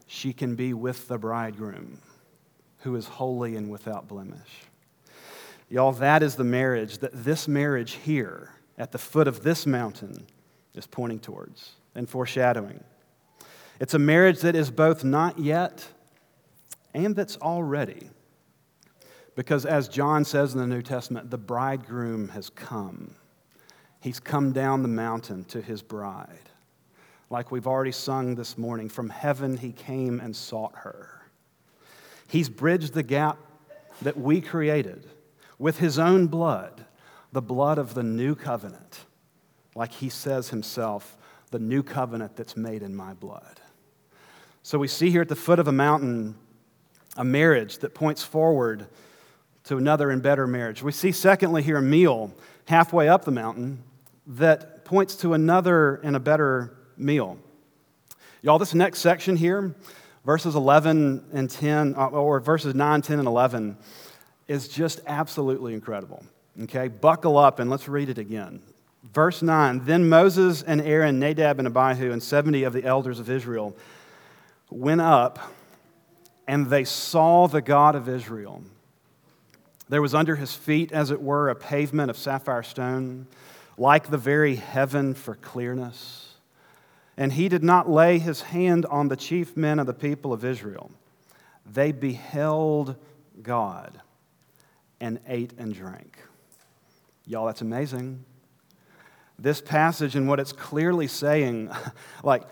She 0.07 0.33
can 0.33 0.55
be 0.55 0.73
with 0.73 1.07
the 1.07 1.17
bridegroom 1.17 1.99
who 2.85 2.95
is 2.95 3.07
holy 3.07 3.55
and 3.55 3.71
without 3.71 4.07
blemish. 4.07 4.61
Y'all, 5.69 5.91
that 5.91 6.21
is 6.21 6.35
the 6.35 6.43
marriage 6.43 6.99
that 6.99 7.09
this 7.11 7.47
marriage 7.47 7.93
here 7.93 8.51
at 8.77 8.91
the 8.91 8.97
foot 8.99 9.27
of 9.27 9.41
this 9.41 9.65
mountain 9.65 10.27
is 10.75 10.85
pointing 10.85 11.19
towards 11.19 11.71
and 11.95 12.07
foreshadowing. 12.07 12.83
It's 13.79 13.95
a 13.95 13.99
marriage 13.99 14.41
that 14.41 14.55
is 14.55 14.69
both 14.69 15.03
not 15.03 15.39
yet 15.39 15.87
and 16.93 17.15
that's 17.15 17.37
already. 17.37 18.07
Because 19.35 19.65
as 19.65 19.89
John 19.89 20.23
says 20.23 20.53
in 20.53 20.59
the 20.59 20.67
New 20.67 20.83
Testament, 20.83 21.31
the 21.31 21.39
bridegroom 21.39 22.29
has 22.29 22.51
come. 22.51 23.15
He's 23.99 24.19
come 24.19 24.51
down 24.51 24.83
the 24.83 24.87
mountain 24.87 25.43
to 25.45 25.59
his 25.59 25.81
bride. 25.81 26.51
Like 27.31 27.51
we've 27.51 27.65
already 27.65 27.91
sung 27.91 28.35
this 28.35 28.59
morning, 28.59 28.89
from 28.89 29.09
heaven 29.09 29.57
he 29.57 29.71
came 29.71 30.19
and 30.19 30.35
sought 30.35 30.75
her. 30.75 31.24
He's 32.35 32.49
bridged 32.49 32.93
the 32.93 33.01
gap 33.01 33.37
that 34.01 34.17
we 34.17 34.41
created 34.41 35.07
with 35.57 35.79
his 35.79 35.97
own 35.97 36.27
blood, 36.27 36.83
the 37.31 37.41
blood 37.41 37.77
of 37.77 37.93
the 37.93 38.03
new 38.03 38.35
covenant. 38.35 39.05
Like 39.73 39.93
he 39.93 40.09
says 40.09 40.49
himself, 40.49 41.17
the 41.51 41.59
new 41.59 41.81
covenant 41.81 42.35
that's 42.35 42.57
made 42.57 42.83
in 42.83 42.93
my 42.93 43.13
blood. 43.13 43.61
So 44.63 44.77
we 44.77 44.89
see 44.89 45.09
here 45.11 45.21
at 45.21 45.29
the 45.29 45.35
foot 45.37 45.59
of 45.59 45.69
a 45.69 45.71
mountain 45.71 46.35
a 47.15 47.23
marriage 47.23 47.77
that 47.77 47.93
points 47.93 48.21
forward 48.21 48.85
to 49.63 49.77
another 49.77 50.09
and 50.11 50.21
better 50.21 50.45
marriage. 50.45 50.83
We 50.83 50.91
see, 50.91 51.13
secondly, 51.13 51.63
here 51.63 51.77
a 51.77 51.81
meal 51.81 52.33
halfway 52.65 53.07
up 53.07 53.23
the 53.23 53.31
mountain 53.31 53.81
that 54.27 54.83
points 54.83 55.15
to 55.21 55.35
another 55.35 56.01
and 56.03 56.17
a 56.17 56.19
better 56.19 56.75
meal. 56.97 57.37
Y'all, 58.41 58.59
this 58.59 58.73
next 58.73 58.99
section 58.99 59.37
here 59.37 59.73
verses 60.25 60.55
11 60.55 61.23
and 61.33 61.49
10, 61.49 61.95
uh, 61.95 62.07
or 62.07 62.39
verses 62.39 62.73
9, 62.75 63.01
10, 63.01 63.19
and 63.19 63.27
11, 63.27 63.77
is 64.47 64.67
just 64.67 64.99
absolutely 65.07 65.73
incredible. 65.73 66.23
Okay, 66.63 66.87
buckle 66.87 67.37
up 67.37 67.59
and 67.59 67.69
let's 67.69 67.87
read 67.87 68.09
it 68.09 68.17
again. 68.17 68.61
Verse 69.13 69.41
9 69.41 69.85
Then 69.85 70.09
Moses 70.09 70.63
and 70.63 70.81
Aaron, 70.81 71.19
Nadab 71.19 71.59
and 71.59 71.67
Abihu, 71.67 72.11
and 72.11 72.21
70 72.21 72.63
of 72.63 72.73
the 72.73 72.83
elders 72.83 73.19
of 73.19 73.29
Israel 73.29 73.75
went 74.69 75.01
up 75.01 75.51
and 76.47 76.67
they 76.67 76.83
saw 76.83 77.47
the 77.47 77.61
God 77.61 77.95
of 77.95 78.09
Israel. 78.09 78.63
There 79.89 80.01
was 80.01 80.15
under 80.15 80.35
his 80.35 80.53
feet, 80.53 80.91
as 80.91 81.11
it 81.11 81.21
were, 81.21 81.49
a 81.49 81.55
pavement 81.55 82.09
of 82.09 82.17
sapphire 82.17 82.63
stone, 82.63 83.27
like 83.77 84.09
the 84.09 84.17
very 84.17 84.55
heaven 84.55 85.13
for 85.13 85.35
clearness 85.35 86.24
and 87.17 87.33
he 87.33 87.47
did 87.47 87.63
not 87.63 87.89
lay 87.89 88.19
his 88.19 88.41
hand 88.41 88.85
on 88.87 89.07
the 89.07 89.15
chief 89.15 89.55
men 89.55 89.79
of 89.79 89.87
the 89.87 89.93
people 89.93 90.33
of 90.33 90.43
Israel. 90.43 90.91
They 91.65 91.91
beheld 91.91 92.95
God 93.41 94.01
and 94.99 95.19
ate 95.27 95.53
and 95.57 95.73
drank. 95.73 96.17
Y'all, 97.25 97.45
that's 97.45 97.61
amazing. 97.61 98.23
This 99.39 99.61
passage 99.61 100.15
and 100.15 100.27
what 100.27 100.39
it's 100.39 100.51
clearly 100.51 101.07
saying, 101.07 101.69
like, 102.23 102.43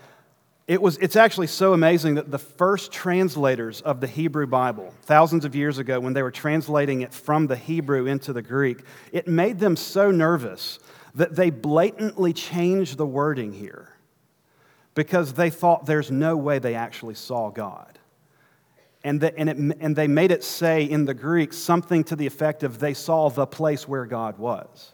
it 0.66 0.80
was, 0.80 0.96
it's 0.96 1.16
actually 1.16 1.46
so 1.48 1.74
amazing 1.74 2.14
that 2.14 2.30
the 2.30 2.38
first 2.38 2.90
translators 2.90 3.82
of 3.82 4.00
the 4.00 4.06
Hebrew 4.06 4.46
Bible, 4.46 4.94
thousands 5.02 5.44
of 5.44 5.54
years 5.54 5.76
ago, 5.76 6.00
when 6.00 6.14
they 6.14 6.22
were 6.22 6.30
translating 6.30 7.02
it 7.02 7.12
from 7.12 7.46
the 7.46 7.56
Hebrew 7.56 8.06
into 8.06 8.32
the 8.32 8.40
Greek, 8.40 8.82
it 9.12 9.28
made 9.28 9.58
them 9.58 9.76
so 9.76 10.10
nervous 10.10 10.78
that 11.14 11.36
they 11.36 11.50
blatantly 11.50 12.32
changed 12.32 12.96
the 12.96 13.06
wording 13.06 13.52
here 13.52 13.93
because 14.94 15.34
they 15.34 15.50
thought 15.50 15.86
there's 15.86 16.10
no 16.10 16.36
way 16.36 16.58
they 16.58 16.74
actually 16.74 17.14
saw 17.14 17.50
God. 17.50 17.98
And, 19.02 19.20
the, 19.20 19.36
and, 19.38 19.50
it, 19.50 19.56
and 19.80 19.94
they 19.94 20.08
made 20.08 20.30
it 20.30 20.42
say 20.42 20.84
in 20.84 21.04
the 21.04 21.14
Greek 21.14 21.52
something 21.52 22.04
to 22.04 22.16
the 22.16 22.26
effect 22.26 22.62
of 22.62 22.78
they 22.78 22.94
saw 22.94 23.28
the 23.28 23.46
place 23.46 23.86
where 23.86 24.06
God 24.06 24.38
was. 24.38 24.92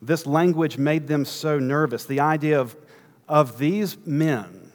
This 0.00 0.26
language 0.26 0.78
made 0.78 1.06
them 1.06 1.24
so 1.24 1.58
nervous. 1.58 2.04
The 2.04 2.20
idea 2.20 2.60
of, 2.60 2.76
of 3.28 3.58
these 3.58 3.96
men, 4.06 4.72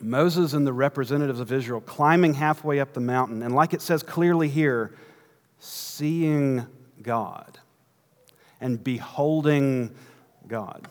Moses 0.00 0.52
and 0.52 0.66
the 0.66 0.72
representatives 0.72 1.40
of 1.40 1.52
Israel, 1.52 1.80
climbing 1.80 2.34
halfway 2.34 2.80
up 2.80 2.92
the 2.92 3.00
mountain, 3.00 3.42
and 3.42 3.54
like 3.54 3.72
it 3.72 3.82
says 3.82 4.02
clearly 4.02 4.48
here, 4.48 4.94
seeing 5.58 6.66
God 7.02 7.58
and 8.60 8.82
beholding 8.82 9.94
God. 10.46 10.88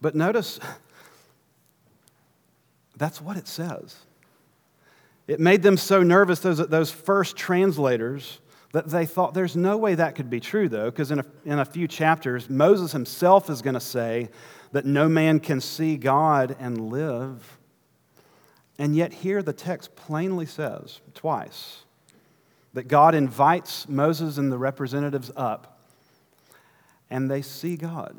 But 0.00 0.14
notice, 0.14 0.58
that's 3.00 3.18
what 3.18 3.38
it 3.38 3.48
says. 3.48 3.96
It 5.26 5.40
made 5.40 5.62
them 5.62 5.78
so 5.78 6.02
nervous, 6.02 6.40
those, 6.40 6.58
those 6.68 6.90
first 6.90 7.34
translators, 7.34 8.40
that 8.72 8.88
they 8.88 9.06
thought 9.06 9.32
there's 9.32 9.56
no 9.56 9.78
way 9.78 9.94
that 9.94 10.14
could 10.14 10.28
be 10.28 10.38
true, 10.38 10.68
though, 10.68 10.90
because 10.90 11.10
in 11.10 11.20
a, 11.20 11.24
in 11.46 11.58
a 11.58 11.64
few 11.64 11.88
chapters, 11.88 12.50
Moses 12.50 12.92
himself 12.92 13.48
is 13.48 13.62
going 13.62 13.74
to 13.74 13.80
say 13.80 14.28
that 14.72 14.84
no 14.84 15.08
man 15.08 15.40
can 15.40 15.62
see 15.62 15.96
God 15.96 16.54
and 16.60 16.90
live. 16.90 17.58
And 18.78 18.94
yet, 18.94 19.14
here 19.14 19.42
the 19.42 19.54
text 19.54 19.96
plainly 19.96 20.44
says 20.44 21.00
twice 21.14 21.84
that 22.74 22.86
God 22.86 23.14
invites 23.14 23.88
Moses 23.88 24.36
and 24.36 24.52
the 24.52 24.58
representatives 24.58 25.30
up, 25.36 25.86
and 27.08 27.30
they 27.30 27.40
see 27.40 27.76
God. 27.76 28.14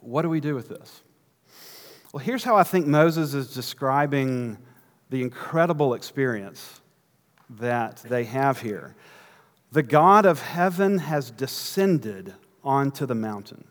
What 0.00 0.22
do 0.22 0.28
we 0.28 0.40
do 0.40 0.56
with 0.56 0.68
this? 0.68 1.00
Well, 2.12 2.24
here's 2.24 2.44
how 2.44 2.56
I 2.56 2.62
think 2.62 2.86
Moses 2.86 3.34
is 3.34 3.54
describing 3.54 4.58
the 5.10 5.22
incredible 5.22 5.94
experience 5.94 6.80
that 7.50 7.96
they 8.08 8.24
have 8.24 8.60
here. 8.60 8.94
The 9.72 9.82
God 9.82 10.24
of 10.26 10.40
heaven 10.40 10.98
has 10.98 11.30
descended 11.30 12.34
onto 12.64 13.06
the 13.06 13.14
mountain, 13.14 13.64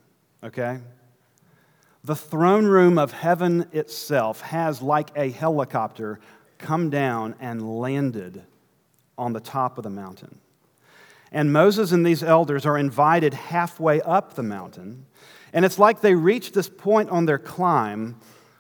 okay? 0.44 0.80
the 2.08 2.16
throne 2.16 2.66
room 2.66 2.98
of 2.98 3.12
heaven 3.12 3.68
itself 3.74 4.40
has, 4.40 4.82
like 4.82 5.10
a 5.18 5.30
helicopter, 5.30 6.22
come 6.58 6.90
down 6.90 7.36
and 7.42 7.80
landed 7.82 8.44
on 9.18 9.34
the 9.34 9.42
top 9.42 9.78
of 9.78 9.84
the 9.84 9.90
mountain. 9.90 10.40
And 11.34 11.52
Moses 11.52 11.92
and 11.92 12.06
these 12.06 12.24
elders 12.24 12.66
are 12.66 12.78
invited 12.78 13.34
halfway 13.34 14.02
up 14.02 14.36
the 14.36 14.44
mountain. 14.44 15.06
And 15.58 15.66
it's 15.66 15.80
like 15.80 16.02
they 16.02 16.14
reach 16.14 16.52
this 16.52 16.70
point 16.70 17.10
on 17.10 17.26
their 17.26 17.40
climb 17.40 18.20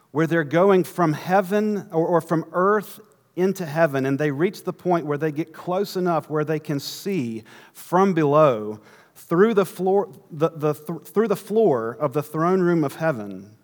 where 0.09 0.25
they're 0.25 0.43
going 0.43 0.83
from 0.83 1.13
heaven 1.13 1.87
or, 1.91 2.07
or, 2.07 2.21
from 2.21 2.43
earth 2.53 2.99
into 3.35 3.67
heaven, 3.67 4.07
and 4.07 4.17
they 4.17 4.31
reach 4.31 4.63
the 4.63 4.73
point 4.73 5.05
where 5.05 5.19
they 5.19 5.31
get 5.31 5.53
close 5.53 5.95
enough 5.95 6.27
where 6.27 6.43
they 6.43 6.57
can 6.57 6.79
see 6.79 7.43
from 7.71 8.15
below 8.15 8.79
through 9.13 9.53
the 9.53 9.63
floor, 9.63 10.11
the, 10.31 10.49
the, 10.49 10.73
through 10.73 11.27
the 11.27 11.35
floor 11.35 11.95
of 11.99 12.13
the 12.13 12.23
throne 12.23 12.61
room 12.61 12.83
of 12.83 12.95
heaven 12.95 13.55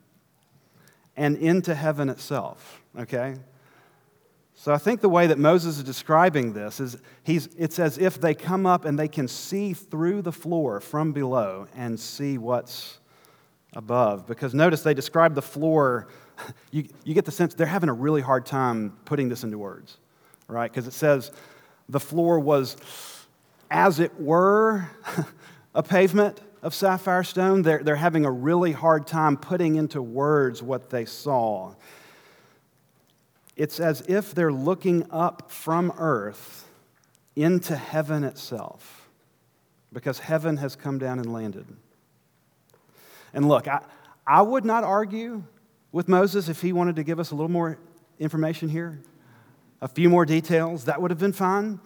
and 1.17 1.36
into 1.38 1.74
heaven 1.74 2.10
itself. 2.10 2.84
Okay? 3.00 3.34
So 4.54 4.72
I 4.72 4.78
think 4.78 5.02
the 5.02 5.10
way 5.10 5.26
that 5.26 5.39
Moses 5.39 5.80
is 5.80 5.84
describing 5.84 6.54
this 6.54 6.80
is 6.80 6.98
he's, 7.24 7.50
it's 7.58 7.80
as 7.80 7.98
if 7.98 8.22
they 8.22 8.36
come 8.36 8.67
up 8.67 8.86
and 8.86 9.00
they 9.00 9.08
can 9.08 9.28
see 9.28 9.74
through 9.74 10.22
the 10.22 10.32
floor 10.32 10.80
from 10.80 11.13
below 11.13 11.65
and 11.76 12.00
see 12.00 12.38
what's 12.38 13.00
above. 13.75 14.27
Because 14.27 14.53
notice 14.53 14.83
they 14.83 14.93
describe 14.93 15.36
the 15.36 15.41
floor, 15.41 16.07
you, 16.71 16.88
you 17.03 17.13
get 17.13 17.25
the 17.25 17.31
sense 17.31 17.53
they're 17.53 17.67
having 17.67 17.89
a 17.89 17.93
really 17.93 18.21
hard 18.21 18.45
time 18.45 18.97
putting 19.05 19.29
this 19.29 19.43
into 19.43 19.57
words, 19.57 19.97
right? 20.47 20.71
Because 20.71 20.88
it 20.88 20.93
says 20.93 21.31
the 21.89 21.99
floor 21.99 22.39
was, 22.39 22.77
as 23.69 23.99
it 23.99 24.19
were, 24.19 24.89
a 25.75 25.83
pavement 25.83 26.39
of 26.62 26.73
sapphire 26.73 27.23
stone. 27.23 27.62
They're, 27.62 27.83
they're 27.83 27.95
having 27.95 28.25
a 28.25 28.31
really 28.31 28.71
hard 28.71 29.05
time 29.05 29.38
putting 29.38 29.75
into 29.75 30.01
words 30.01 30.63
what 30.63 30.89
they 30.89 31.05
saw. 31.05 31.75
It's 33.55 33.79
as 33.79 34.01
if 34.07 34.33
they're 34.33 34.51
looking 34.51 35.05
up 35.12 35.51
from 35.51 35.93
earth 35.97 36.67
into 37.36 37.75
heaven 37.75 38.23
itself 38.23 39.07
because 39.91 40.19
heaven 40.19 40.57
has 40.57 40.75
come 40.75 40.97
down 40.97 41.19
and 41.19 41.31
landed. 41.31 41.67
And 43.34 43.48
look, 43.48 43.67
I, 43.67 43.82
I 44.26 44.41
would 44.41 44.65
not 44.65 44.84
argue 44.84 45.43
with 45.91 46.08
Moses 46.08 46.50
if 46.50 46.62
he 46.62 46.74
wanted 46.74 46.96
to 46.98 47.04
give 47.04 47.19
us 47.19 47.32
a 47.32 47.36
little 47.36 47.52
more 47.52 47.78
information 48.19 48.69
here, 48.69 49.02
a 49.82 49.88
few 49.88 50.10
more 50.10 50.26
details. 50.26 50.86
That 50.86 51.02
would 51.02 51.12
have 51.12 51.19
been 51.19 51.34
fine. 51.34 51.80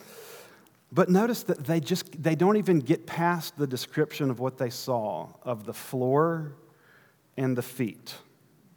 But 0.92 1.10
notice 1.10 1.44
that 1.44 1.66
they 1.66 1.80
just 1.80 2.22
they 2.22 2.36
don't 2.36 2.58
even 2.58 2.80
get 2.80 3.06
past 3.06 3.58
the 3.58 3.68
description 3.68 4.30
of 4.30 4.40
what 4.40 4.58
they 4.58 4.70
saw 4.70 5.28
of 5.44 5.66
the 5.66 5.74
floor 5.74 6.54
and 7.36 7.58
the 7.58 7.62
feet. 7.62 8.16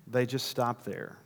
They 0.07 0.27
just 0.27 0.49
stop 0.49 0.85
there. 0.85 1.19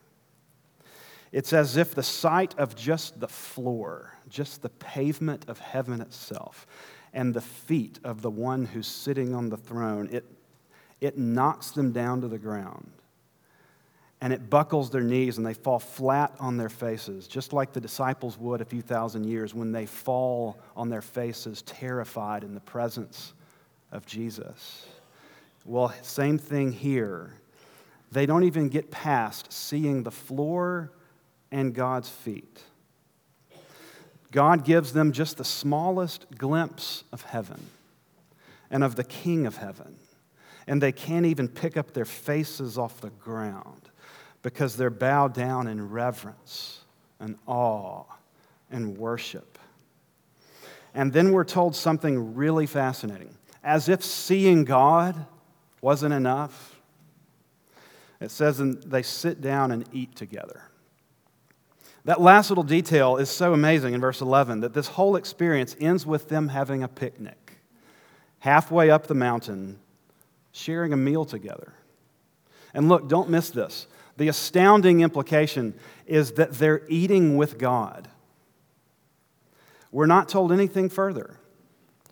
It's 1.32 1.52
as 1.52 1.76
if 1.76 1.94
the 1.94 2.02
sight 2.02 2.54
of 2.58 2.76
just 2.76 3.18
the 3.18 3.28
floor, 3.28 4.16
just 4.28 4.62
the 4.62 4.68
pavement 4.68 5.46
of 5.48 5.58
heaven 5.58 6.00
itself, 6.00 6.66
and 7.12 7.34
the 7.34 7.40
feet 7.40 7.98
of 8.04 8.22
the 8.22 8.30
one 8.30 8.66
who's 8.66 8.86
sitting 8.86 9.34
on 9.34 9.48
the 9.48 9.56
throne, 9.56 10.08
it, 10.12 10.24
it 11.04 11.18
knocks 11.18 11.70
them 11.72 11.92
down 11.92 12.22
to 12.22 12.28
the 12.28 12.38
ground. 12.38 12.90
And 14.20 14.32
it 14.32 14.48
buckles 14.48 14.90
their 14.90 15.02
knees 15.02 15.36
and 15.36 15.46
they 15.46 15.52
fall 15.52 15.78
flat 15.78 16.32
on 16.40 16.56
their 16.56 16.70
faces, 16.70 17.26
just 17.26 17.52
like 17.52 17.72
the 17.74 17.80
disciples 17.80 18.38
would 18.38 18.62
a 18.62 18.64
few 18.64 18.80
thousand 18.80 19.24
years 19.24 19.52
when 19.54 19.70
they 19.70 19.84
fall 19.84 20.58
on 20.74 20.88
their 20.88 21.02
faces, 21.02 21.60
terrified 21.62 22.42
in 22.42 22.54
the 22.54 22.60
presence 22.60 23.34
of 23.92 24.06
Jesus. 24.06 24.86
Well, 25.66 25.92
same 26.00 26.38
thing 26.38 26.72
here. 26.72 27.34
They 28.12 28.24
don't 28.24 28.44
even 28.44 28.70
get 28.70 28.90
past 28.90 29.52
seeing 29.52 30.04
the 30.04 30.10
floor 30.10 30.90
and 31.50 31.74
God's 31.74 32.08
feet. 32.08 32.62
God 34.30 34.64
gives 34.64 34.94
them 34.94 35.12
just 35.12 35.36
the 35.36 35.44
smallest 35.44 36.26
glimpse 36.38 37.04
of 37.12 37.22
heaven 37.22 37.66
and 38.70 38.82
of 38.82 38.96
the 38.96 39.04
King 39.04 39.46
of 39.46 39.58
heaven. 39.58 39.96
And 40.66 40.82
they 40.82 40.92
can't 40.92 41.26
even 41.26 41.48
pick 41.48 41.76
up 41.76 41.92
their 41.92 42.04
faces 42.04 42.78
off 42.78 43.00
the 43.00 43.10
ground 43.10 43.90
because 44.42 44.76
they're 44.76 44.90
bowed 44.90 45.34
down 45.34 45.66
in 45.66 45.90
reverence 45.90 46.80
and 47.20 47.36
awe 47.46 48.04
and 48.70 48.96
worship. 48.96 49.58
And 50.94 51.12
then 51.12 51.32
we're 51.32 51.44
told 51.44 51.74
something 51.74 52.34
really 52.34 52.66
fascinating. 52.66 53.34
As 53.62 53.88
if 53.88 54.04
seeing 54.04 54.64
God 54.64 55.26
wasn't 55.80 56.14
enough, 56.14 56.76
it 58.20 58.30
says, 58.30 58.60
and 58.60 58.82
they 58.84 59.02
sit 59.02 59.40
down 59.40 59.72
and 59.72 59.84
eat 59.92 60.14
together. 60.14 60.62
That 62.04 62.20
last 62.20 62.50
little 62.50 62.64
detail 62.64 63.16
is 63.16 63.30
so 63.30 63.54
amazing 63.54 63.94
in 63.94 64.00
verse 64.00 64.20
11 64.20 64.60
that 64.60 64.74
this 64.74 64.88
whole 64.88 65.16
experience 65.16 65.74
ends 65.80 66.04
with 66.04 66.28
them 66.28 66.48
having 66.48 66.82
a 66.82 66.88
picnic, 66.88 67.58
halfway 68.40 68.90
up 68.90 69.06
the 69.06 69.14
mountain, 69.14 69.78
sharing 70.54 70.92
a 70.92 70.96
meal 70.96 71.24
together. 71.24 71.74
And 72.72 72.88
look, 72.88 73.08
don't 73.08 73.28
miss 73.28 73.50
this. 73.50 73.88
The 74.16 74.28
astounding 74.28 75.00
implication 75.00 75.74
is 76.06 76.32
that 76.32 76.52
they're 76.52 76.82
eating 76.88 77.36
with 77.36 77.58
God. 77.58 78.08
We're 79.90 80.06
not 80.06 80.28
told 80.28 80.52
anything 80.52 80.88
further. 80.88 81.38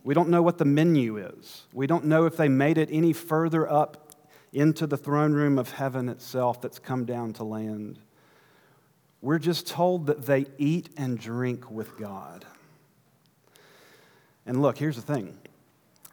We 0.02 0.14
don't 0.14 0.28
know 0.28 0.42
what 0.42 0.58
the 0.58 0.64
menu 0.64 1.18
is. 1.18 1.62
We 1.72 1.86
don't 1.86 2.06
know 2.06 2.26
if 2.26 2.36
they 2.36 2.48
made 2.48 2.78
it 2.78 2.88
any 2.90 3.12
further 3.12 3.70
up 3.70 4.12
into 4.52 4.88
the 4.88 4.96
throne 4.96 5.32
room 5.32 5.56
of 5.56 5.70
heaven 5.70 6.08
itself 6.08 6.60
that's 6.60 6.80
come 6.80 7.04
down 7.04 7.32
to 7.34 7.44
land. 7.44 8.00
We're 9.20 9.38
just 9.38 9.68
told 9.68 10.06
that 10.06 10.26
they 10.26 10.46
eat 10.58 10.90
and 10.96 11.16
drink 11.16 11.70
with 11.70 11.96
God. 11.96 12.44
And 14.46 14.60
look, 14.60 14.78
here's 14.78 14.96
the 14.96 15.02
thing 15.02 15.38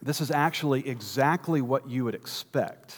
this 0.02 0.20
is 0.20 0.30
actually 0.30 0.88
exactly 0.88 1.60
what 1.60 1.88
you 1.88 2.04
would 2.04 2.14
expect. 2.14 2.96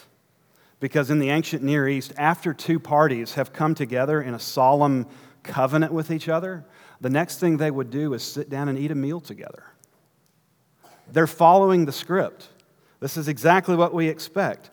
Because 0.81 1.11
in 1.11 1.19
the 1.19 1.31
ancient 1.31 1.62
Near 1.62 1.88
East, 1.88 2.12
after 2.17 2.53
two 2.53 2.79
parties 2.79 3.35
have 3.35 3.53
come 3.53 3.75
together 3.75 4.21
in 4.21 4.35
a 4.35 4.38
solemn 4.38 5.07
covenant 5.43 5.93
with 5.93 6.11
each 6.11 6.29
other, 6.29 6.65
the 7.01 7.11
next 7.11 7.38
thing 7.38 7.57
they 7.57 7.71
would 7.71 7.91
do 7.91 8.15
is 8.15 8.23
sit 8.23 8.49
down 8.49 8.69
and 8.69 8.79
eat 8.79 8.91
a 8.91 8.95
meal 8.95 9.21
together. 9.21 9.65
They're 11.11 11.27
following 11.27 11.85
the 11.85 11.93
script. 11.93 12.49
This 13.01 13.17
is 13.17 13.29
exactly 13.29 13.77
what 13.77 13.93
we 13.93 14.09
expect. 14.09 14.71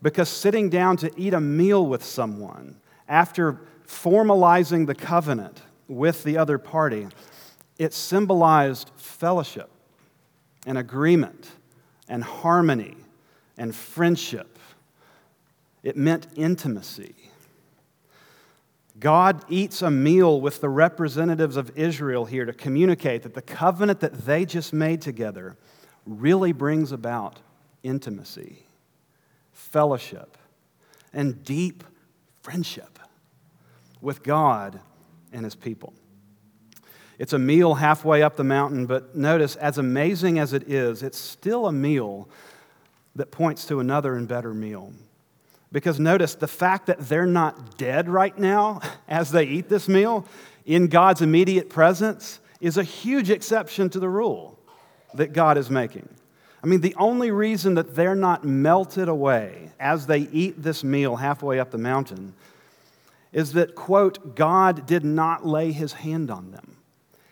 Because 0.00 0.28
sitting 0.28 0.70
down 0.70 0.96
to 0.98 1.10
eat 1.16 1.34
a 1.34 1.40
meal 1.40 1.86
with 1.86 2.04
someone 2.04 2.76
after 3.08 3.60
formalizing 3.86 4.86
the 4.86 4.94
covenant 4.94 5.62
with 5.88 6.22
the 6.22 6.38
other 6.38 6.58
party, 6.58 7.08
it 7.78 7.92
symbolized 7.92 8.90
fellowship 8.96 9.70
and 10.66 10.78
agreement 10.78 11.50
and 12.08 12.22
harmony 12.22 12.96
and 13.56 13.74
friendship. 13.74 14.58
It 15.82 15.96
meant 15.96 16.26
intimacy. 16.36 17.14
God 19.00 19.44
eats 19.48 19.80
a 19.82 19.90
meal 19.90 20.40
with 20.40 20.60
the 20.60 20.68
representatives 20.68 21.56
of 21.56 21.76
Israel 21.78 22.24
here 22.24 22.44
to 22.44 22.52
communicate 22.52 23.22
that 23.22 23.34
the 23.34 23.42
covenant 23.42 24.00
that 24.00 24.26
they 24.26 24.44
just 24.44 24.72
made 24.72 25.00
together 25.00 25.56
really 26.04 26.52
brings 26.52 26.90
about 26.90 27.38
intimacy, 27.82 28.64
fellowship, 29.52 30.36
and 31.12 31.44
deep 31.44 31.84
friendship 32.42 32.98
with 34.00 34.22
God 34.22 34.80
and 35.32 35.44
his 35.44 35.54
people. 35.54 35.92
It's 37.18 37.32
a 37.32 37.38
meal 37.38 37.74
halfway 37.74 38.22
up 38.22 38.36
the 38.36 38.44
mountain, 38.44 38.86
but 38.86 39.16
notice, 39.16 39.56
as 39.56 39.78
amazing 39.78 40.38
as 40.38 40.52
it 40.52 40.70
is, 40.70 41.02
it's 41.02 41.18
still 41.18 41.66
a 41.66 41.72
meal 41.72 42.28
that 43.16 43.32
points 43.32 43.64
to 43.66 43.80
another 43.80 44.14
and 44.14 44.28
better 44.28 44.54
meal. 44.54 44.92
Because 45.72 45.98
notice 45.98 46.34
the 46.36 46.48
fact 46.48 46.86
that 46.86 47.00
they're 47.00 47.26
not 47.26 47.76
dead 47.76 48.08
right 48.08 48.36
now 48.38 48.80
as 49.08 49.32
they 49.32 49.44
eat 49.44 49.68
this 49.68 49.88
meal 49.88 50.26
in 50.64 50.86
God's 50.86 51.20
immediate 51.20 51.68
presence 51.68 52.40
is 52.60 52.76
a 52.76 52.82
huge 52.82 53.30
exception 53.30 53.90
to 53.90 54.00
the 54.00 54.08
rule 54.08 54.58
that 55.14 55.32
God 55.32 55.58
is 55.58 55.70
making. 55.70 56.08
I 56.62 56.66
mean, 56.66 56.80
the 56.80 56.94
only 56.96 57.30
reason 57.30 57.74
that 57.74 57.94
they're 57.94 58.14
not 58.14 58.44
melted 58.44 59.08
away 59.08 59.70
as 59.78 60.06
they 60.06 60.20
eat 60.20 60.62
this 60.62 60.82
meal 60.82 61.16
halfway 61.16 61.60
up 61.60 61.70
the 61.70 61.78
mountain 61.78 62.34
is 63.32 63.52
that, 63.52 63.74
quote, 63.74 64.34
God 64.34 64.86
did 64.86 65.04
not 65.04 65.46
lay 65.46 65.70
his 65.72 65.92
hand 65.92 66.30
on 66.30 66.50
them. 66.50 66.77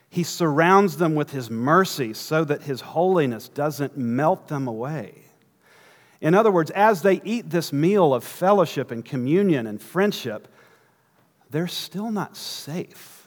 He 0.09 0.23
surrounds 0.23 0.97
them 0.97 1.14
with 1.14 1.31
his 1.31 1.51
mercy 1.51 2.14
so 2.14 2.45
that 2.45 2.62
his 2.62 2.81
holiness 2.81 3.49
doesn't 3.49 3.97
melt 3.97 4.49
them 4.49 4.66
away. 4.66 5.14
In 6.21 6.35
other 6.35 6.51
words, 6.51 6.71
as 6.71 7.03
they 7.03 7.21
eat 7.25 7.51
this 7.51 7.73
meal 7.73 8.14
of 8.14 8.25
fellowship 8.25 8.90
and 8.90 9.05
communion 9.05 9.66
and 9.66 9.81
friendship, 9.81 10.49
they're 11.51 11.69
still 11.69 12.11
not 12.11 12.37
safe. 12.37 13.27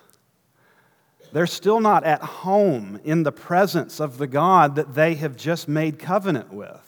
They're 1.31 1.47
still 1.47 1.79
not 1.79 2.03
at 2.03 2.21
home 2.21 2.99
in 3.03 3.23
the 3.23 3.31
presence 3.31 3.99
of 3.99 4.17
the 4.17 4.27
God 4.27 4.75
that 4.75 4.95
they 4.95 5.15
have 5.15 5.35
just 5.35 5.67
made 5.67 5.99
covenant 5.99 6.51
with. 6.51 6.81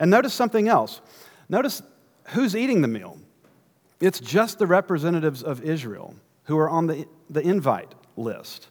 And 0.00 0.10
notice 0.10 0.34
something 0.34 0.68
else. 0.68 1.00
Notice 1.48 1.82
who's 2.28 2.56
eating 2.56 2.82
the 2.82 2.88
meal? 2.88 3.18
It's 4.00 4.20
just 4.20 4.58
the 4.58 4.66
representatives 4.66 5.42
of 5.42 5.62
Israel 5.62 6.14
who 6.44 6.58
are 6.58 6.68
on 6.68 6.86
the, 6.86 7.06
the 7.30 7.40
invite 7.40 7.94
list. 8.16 8.68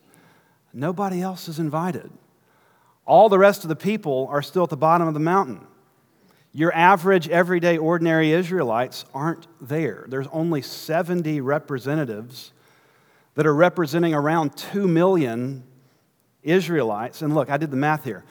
Nobody 0.73 1.21
else 1.21 1.47
is 1.47 1.59
invited. 1.59 2.11
All 3.05 3.29
the 3.29 3.39
rest 3.39 3.63
of 3.63 3.69
the 3.69 3.75
people 3.75 4.27
are 4.29 4.41
still 4.41 4.63
at 4.63 4.69
the 4.69 4.77
bottom 4.77 5.07
of 5.07 5.13
the 5.13 5.19
mountain. 5.19 5.65
Your 6.51 6.73
average, 6.73 7.29
everyday, 7.29 7.77
ordinary 7.77 8.31
Israelites 8.31 9.05
aren't 9.13 9.47
there. 9.61 10.05
There's 10.07 10.27
only 10.31 10.61
70 10.61 11.41
representatives 11.41 12.51
that 13.35 13.45
are 13.45 13.53
representing 13.53 14.13
around 14.13 14.57
2 14.57 14.87
million 14.87 15.63
Israelites. 16.43 17.21
And 17.21 17.35
look, 17.35 17.49
I 17.49 17.57
did 17.57 17.71
the 17.71 17.77
math 17.77 18.03
here. 18.03 18.25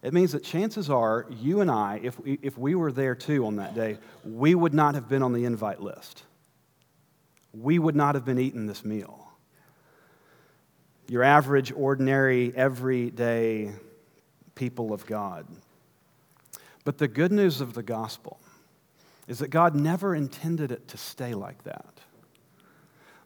It 0.03 0.15
means 0.15 0.33
that 0.33 0.43
chances 0.43 0.89
are 0.89 1.27
you 1.29 1.61
and 1.61 1.71
I, 1.71 2.01
if 2.03 2.19
we, 2.19 2.39
if 2.43 2.57
we 2.57 2.75
were 2.75 2.91
there 2.91 3.15
too 3.15 3.45
on 3.47 3.57
that 3.57 3.75
day, 3.75 3.99
we 4.25 4.55
would 4.55 4.73
not 4.73 4.95
have 4.95 5.09
been 5.09 5.23
on 5.23 5.33
the 5.33 5.45
invite 5.45 5.81
list. 5.81 6.23
We 7.53 7.79
would 7.79 7.97
not 7.97 8.15
have 8.15 8.25
been 8.25 8.39
eating 8.39 8.67
this 8.67 8.85
meal. 8.85 9.29
Your 11.09 11.23
average, 11.23 11.73
ordinary, 11.73 12.53
everyday 12.57 13.73
people 14.55 14.93
of 14.93 15.05
God. 15.05 15.47
But 16.85 16.99
the 16.99 17.09
good 17.09 17.33
news 17.33 17.61
of 17.61 17.75
the 17.75 17.83
gospel 17.83 18.41
is 19.29 19.41
that 19.41 19.49
God 19.49 19.75
never 19.75 20.15
intended 20.15 20.73
it 20.73 20.89
to 20.89 20.97
stay 20.97 21.35
like 21.35 21.63
that. 21.65 22.01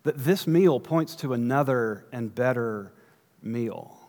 That 0.02 0.18
this 0.18 0.46
meal 0.46 0.80
points 0.80 1.14
to 1.16 1.32
another 1.34 2.04
and 2.12 2.34
better 2.34 2.92
meal. 3.42 4.03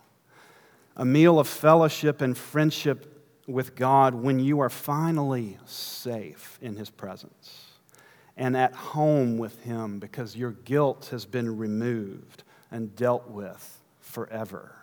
A 0.96 1.06
meal 1.06 1.40
of 1.40 1.48
fellowship 1.48 2.22
and 2.22 2.38
friendship 2.38 3.12
with 3.48 3.76
God 3.76 4.16
when 4.16 4.40
you 4.40 4.60
are 4.60 4.70
finally 4.70 5.58
safe 5.66 6.58
in 6.62 6.76
His 6.76 6.90
presence 6.90 7.66
and 8.38 8.56
at 8.56 8.74
home 8.74 9.38
with 9.38 9.64
Him 9.64 10.00
because 10.00 10.36
your 10.36 10.52
guilt 10.52 11.08
has 11.12 11.26
been 11.26 11.58
removed 11.58 12.44
and 12.72 12.96
dealt 12.96 13.30
with 13.30 13.82
forever. 14.00 14.76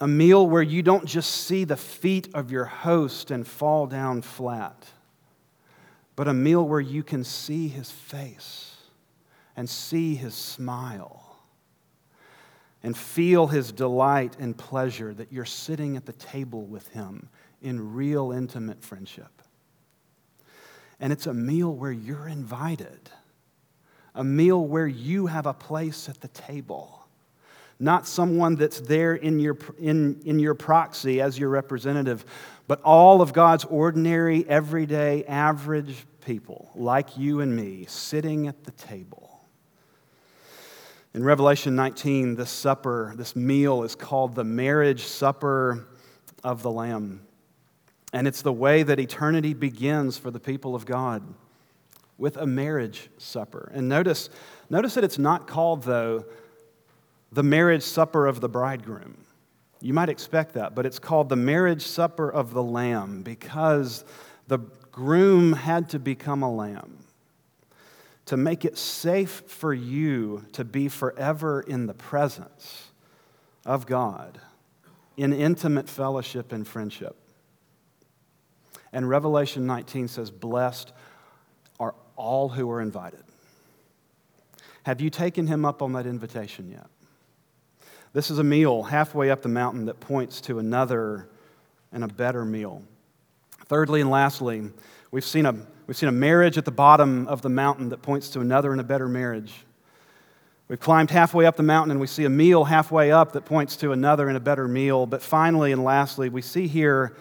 A 0.00 0.08
meal 0.08 0.46
where 0.46 0.62
you 0.62 0.82
don't 0.82 1.04
just 1.04 1.30
see 1.30 1.64
the 1.64 1.76
feet 1.76 2.28
of 2.32 2.50
your 2.50 2.64
host 2.64 3.30
and 3.30 3.46
fall 3.46 3.86
down 3.86 4.22
flat, 4.22 4.86
but 6.16 6.26
a 6.26 6.34
meal 6.34 6.66
where 6.66 6.80
you 6.80 7.02
can 7.02 7.22
see 7.22 7.68
his 7.68 7.90
face 7.90 8.76
and 9.56 9.68
see 9.68 10.14
his 10.14 10.34
smile 10.34 11.19
and 12.82 12.96
feel 12.96 13.46
his 13.46 13.72
delight 13.72 14.36
and 14.38 14.56
pleasure 14.56 15.12
that 15.14 15.32
you're 15.32 15.44
sitting 15.44 15.96
at 15.96 16.06
the 16.06 16.12
table 16.12 16.62
with 16.62 16.88
him 16.88 17.28
in 17.62 17.94
real 17.94 18.32
intimate 18.32 18.82
friendship. 18.82 19.42
And 20.98 21.12
it's 21.12 21.26
a 21.26 21.34
meal 21.34 21.74
where 21.74 21.92
you're 21.92 22.28
invited, 22.28 23.10
a 24.14 24.24
meal 24.24 24.66
where 24.66 24.86
you 24.86 25.26
have 25.26 25.46
a 25.46 25.54
place 25.54 26.08
at 26.08 26.20
the 26.20 26.28
table 26.28 27.00
not 27.80 28.06
someone 28.06 28.56
that's 28.56 28.80
there 28.80 29.14
in 29.14 29.40
your, 29.40 29.56
in, 29.78 30.20
in 30.26 30.38
your 30.38 30.54
proxy 30.54 31.20
as 31.20 31.38
your 31.38 31.48
representative, 31.48 32.24
but 32.68 32.80
all 32.82 33.22
of 33.22 33.32
God's 33.32 33.64
ordinary, 33.64 34.46
everyday, 34.48 35.24
average 35.24 36.04
people, 36.24 36.70
like 36.74 37.16
you 37.16 37.40
and 37.40 37.56
me, 37.56 37.86
sitting 37.88 38.46
at 38.46 38.64
the 38.64 38.70
table. 38.72 39.19
In 41.12 41.24
Revelation 41.24 41.74
19, 41.74 42.36
this 42.36 42.50
supper, 42.50 43.12
this 43.16 43.34
meal 43.34 43.82
is 43.82 43.96
called 43.96 44.36
the 44.36 44.44
marriage 44.44 45.02
supper 45.02 45.88
of 46.44 46.62
the 46.62 46.70
Lamb. 46.70 47.22
And 48.12 48.28
it's 48.28 48.42
the 48.42 48.52
way 48.52 48.84
that 48.84 49.00
eternity 49.00 49.52
begins 49.52 50.18
for 50.18 50.30
the 50.30 50.38
people 50.38 50.76
of 50.76 50.86
God 50.86 51.22
with 52.16 52.36
a 52.36 52.46
marriage 52.46 53.10
supper. 53.18 53.72
And 53.74 53.88
notice, 53.88 54.30
notice 54.68 54.94
that 54.94 55.02
it's 55.02 55.18
not 55.18 55.48
called, 55.48 55.82
though, 55.82 56.24
the 57.32 57.42
marriage 57.42 57.82
supper 57.82 58.26
of 58.26 58.40
the 58.40 58.48
bridegroom. 58.48 59.16
You 59.80 59.94
might 59.94 60.10
expect 60.10 60.54
that, 60.54 60.76
but 60.76 60.86
it's 60.86 60.98
called 60.98 61.28
the 61.28 61.36
marriage 61.36 61.82
supper 61.82 62.30
of 62.30 62.52
the 62.52 62.62
Lamb 62.62 63.22
because 63.22 64.04
the 64.46 64.58
groom 64.92 65.54
had 65.54 65.88
to 65.88 65.98
become 65.98 66.42
a 66.42 66.52
lamb 66.52 66.99
to 68.30 68.36
make 68.36 68.64
it 68.64 68.78
safe 68.78 69.42
for 69.48 69.74
you 69.74 70.44
to 70.52 70.62
be 70.62 70.86
forever 70.86 71.60
in 71.62 71.86
the 71.86 71.94
presence 71.94 72.92
of 73.66 73.86
God 73.86 74.40
in 75.16 75.32
intimate 75.32 75.88
fellowship 75.88 76.52
and 76.52 76.64
friendship. 76.64 77.16
And 78.92 79.08
Revelation 79.08 79.66
19 79.66 80.06
says, 80.06 80.30
Blessed 80.30 80.92
are 81.80 81.96
all 82.14 82.50
who 82.50 82.70
are 82.70 82.80
invited. 82.80 83.24
Have 84.84 85.00
you 85.00 85.10
taken 85.10 85.48
him 85.48 85.64
up 85.64 85.82
on 85.82 85.94
that 85.94 86.06
invitation 86.06 86.70
yet? 86.70 86.86
This 88.12 88.30
is 88.30 88.38
a 88.38 88.44
meal 88.44 88.84
halfway 88.84 89.30
up 89.30 89.42
the 89.42 89.48
mountain 89.48 89.86
that 89.86 89.98
points 89.98 90.40
to 90.42 90.60
another 90.60 91.28
and 91.90 92.04
a 92.04 92.08
better 92.08 92.44
meal. 92.44 92.84
Thirdly 93.66 94.00
and 94.00 94.08
lastly, 94.08 94.70
we've 95.10 95.24
seen 95.24 95.46
a, 95.46 95.66
we've 95.90 95.96
seen 95.96 96.08
a 96.08 96.12
marriage 96.12 96.56
at 96.56 96.64
the 96.64 96.70
bottom 96.70 97.26
of 97.26 97.42
the 97.42 97.48
mountain 97.48 97.88
that 97.88 98.00
points 98.00 98.28
to 98.28 98.38
another 98.38 98.70
and 98.70 98.80
a 98.80 98.84
better 98.84 99.08
marriage. 99.08 99.52
We've 100.68 100.78
climbed 100.78 101.10
halfway 101.10 101.46
up 101.46 101.56
the 101.56 101.64
mountain 101.64 101.90
and 101.90 101.98
we 101.98 102.06
see 102.06 102.24
a 102.24 102.30
meal 102.30 102.62
halfway 102.62 103.10
up 103.10 103.32
that 103.32 103.44
points 103.44 103.74
to 103.78 103.90
another 103.90 104.28
and 104.28 104.36
a 104.36 104.40
better 104.40 104.68
meal. 104.68 105.04
But 105.04 105.20
finally 105.20 105.72
and 105.72 105.82
lastly, 105.82 106.28
we 106.28 106.42
see 106.42 106.68
here 106.68 107.16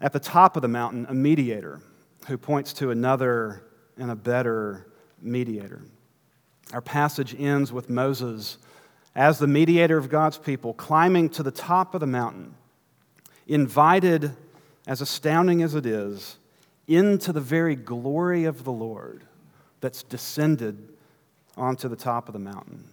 at 0.00 0.12
the 0.12 0.20
top 0.20 0.54
of 0.54 0.62
the 0.62 0.68
mountain 0.68 1.06
a 1.08 1.14
mediator 1.14 1.80
who 2.28 2.38
points 2.38 2.72
to 2.74 2.92
another 2.92 3.64
and 3.98 4.08
a 4.12 4.14
better 4.14 4.86
mediator. 5.20 5.82
Our 6.72 6.82
passage 6.82 7.34
ends 7.36 7.72
with 7.72 7.90
Moses 7.90 8.58
as 9.16 9.40
the 9.40 9.48
mediator 9.48 9.98
of 9.98 10.08
God's 10.08 10.38
people, 10.38 10.74
climbing 10.74 11.30
to 11.30 11.42
the 11.42 11.50
top 11.50 11.92
of 11.92 11.98
the 11.98 12.06
mountain, 12.06 12.54
invited, 13.48 14.30
as 14.86 15.00
astounding 15.00 15.60
as 15.60 15.74
it 15.74 15.86
is, 15.86 16.36
into 16.86 17.32
the 17.32 17.40
very 17.40 17.74
glory 17.74 18.44
of 18.44 18.64
the 18.64 18.72
Lord 18.72 19.24
that's 19.80 20.02
descended 20.02 20.88
onto 21.56 21.88
the 21.88 21.96
top 21.96 22.28
of 22.28 22.32
the 22.32 22.38
mountain. 22.38 22.84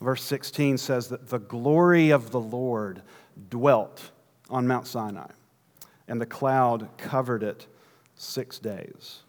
Verse 0.00 0.22
16 0.22 0.78
says 0.78 1.08
that 1.08 1.28
the 1.28 1.38
glory 1.38 2.10
of 2.10 2.30
the 2.30 2.40
Lord 2.40 3.02
dwelt 3.50 4.10
on 4.48 4.66
Mount 4.66 4.86
Sinai, 4.86 5.30
and 6.06 6.20
the 6.20 6.26
cloud 6.26 6.88
covered 6.96 7.42
it 7.42 7.66
six 8.14 8.58
days. 8.58 9.20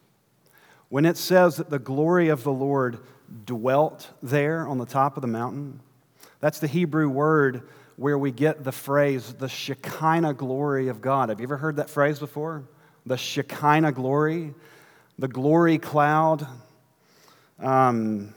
When 0.90 1.06
it 1.06 1.18
says 1.18 1.58
that 1.58 1.70
the 1.70 1.80
glory 1.80 2.30
of 2.30 2.44
the 2.44 2.52
Lord 2.52 3.00
dwelt 3.46 4.10
there 4.24 4.68
on 4.68 4.78
the 4.78 4.86
top 4.86 5.18
of 5.18 5.22
the 5.22 5.28
mountain, 5.28 5.80
that's 6.40 6.60
the 6.60 6.68
Hebrew 6.68 7.10
word 7.10 7.68
where 7.96 8.18
we 8.18 8.32
get 8.32 8.64
the 8.64 8.72
phrase, 8.72 9.34
the 9.34 9.50
Shekinah 9.50 10.34
glory 10.36 10.88
of 10.88 11.02
God. 11.02 11.30
Have 11.30 11.40
you 11.40 11.46
ever 11.46 11.58
heard 11.58 11.76
that 11.76 11.90
phrase 11.90 12.18
before? 12.18 12.64
The 13.06 13.18
Shekinah 13.18 13.94
glory, 13.94 14.54
the 15.18 15.28
glory 15.28 15.78
cloud. 15.78 16.48
Um, 17.60 18.34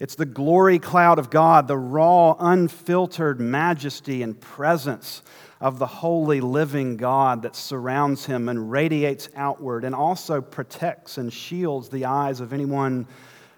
it's 0.00 0.14
the 0.14 0.26
glory 0.26 0.78
cloud 0.78 1.18
of 1.18 1.30
God, 1.30 1.66
the 1.66 1.76
raw, 1.76 2.36
unfiltered 2.38 3.40
majesty 3.40 4.22
and 4.22 4.40
presence 4.40 5.22
of 5.60 5.78
the 5.78 5.86
holy, 5.86 6.40
living 6.40 6.96
God 6.96 7.42
that 7.42 7.56
surrounds 7.56 8.24
him 8.24 8.48
and 8.48 8.70
radiates 8.70 9.28
outward 9.34 9.84
and 9.84 9.94
also 9.94 10.40
protects 10.40 11.18
and 11.18 11.32
shields 11.32 11.88
the 11.88 12.04
eyes 12.04 12.40
of 12.40 12.52
anyone 12.52 13.06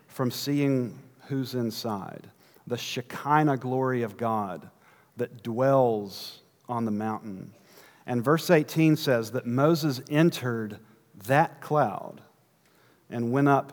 from 0.09 0.31
seeing 0.31 0.99
who's 1.29 1.55
inside 1.55 2.27
the 2.67 2.79
Shekinah 2.79 3.57
glory 3.57 4.03
of 4.03 4.17
God 4.17 4.69
that 5.17 5.43
dwells 5.43 6.41
on 6.69 6.85
the 6.85 6.91
mountain. 6.91 7.53
And 8.11 8.25
verse 8.25 8.51
18 8.51 8.97
says 8.97 9.31
that 9.31 9.47
Moses 9.47 10.01
entered 10.11 10.81
that 11.29 11.61
cloud 11.61 12.21
and 13.09 13.31
went 13.31 13.47
up 13.47 13.73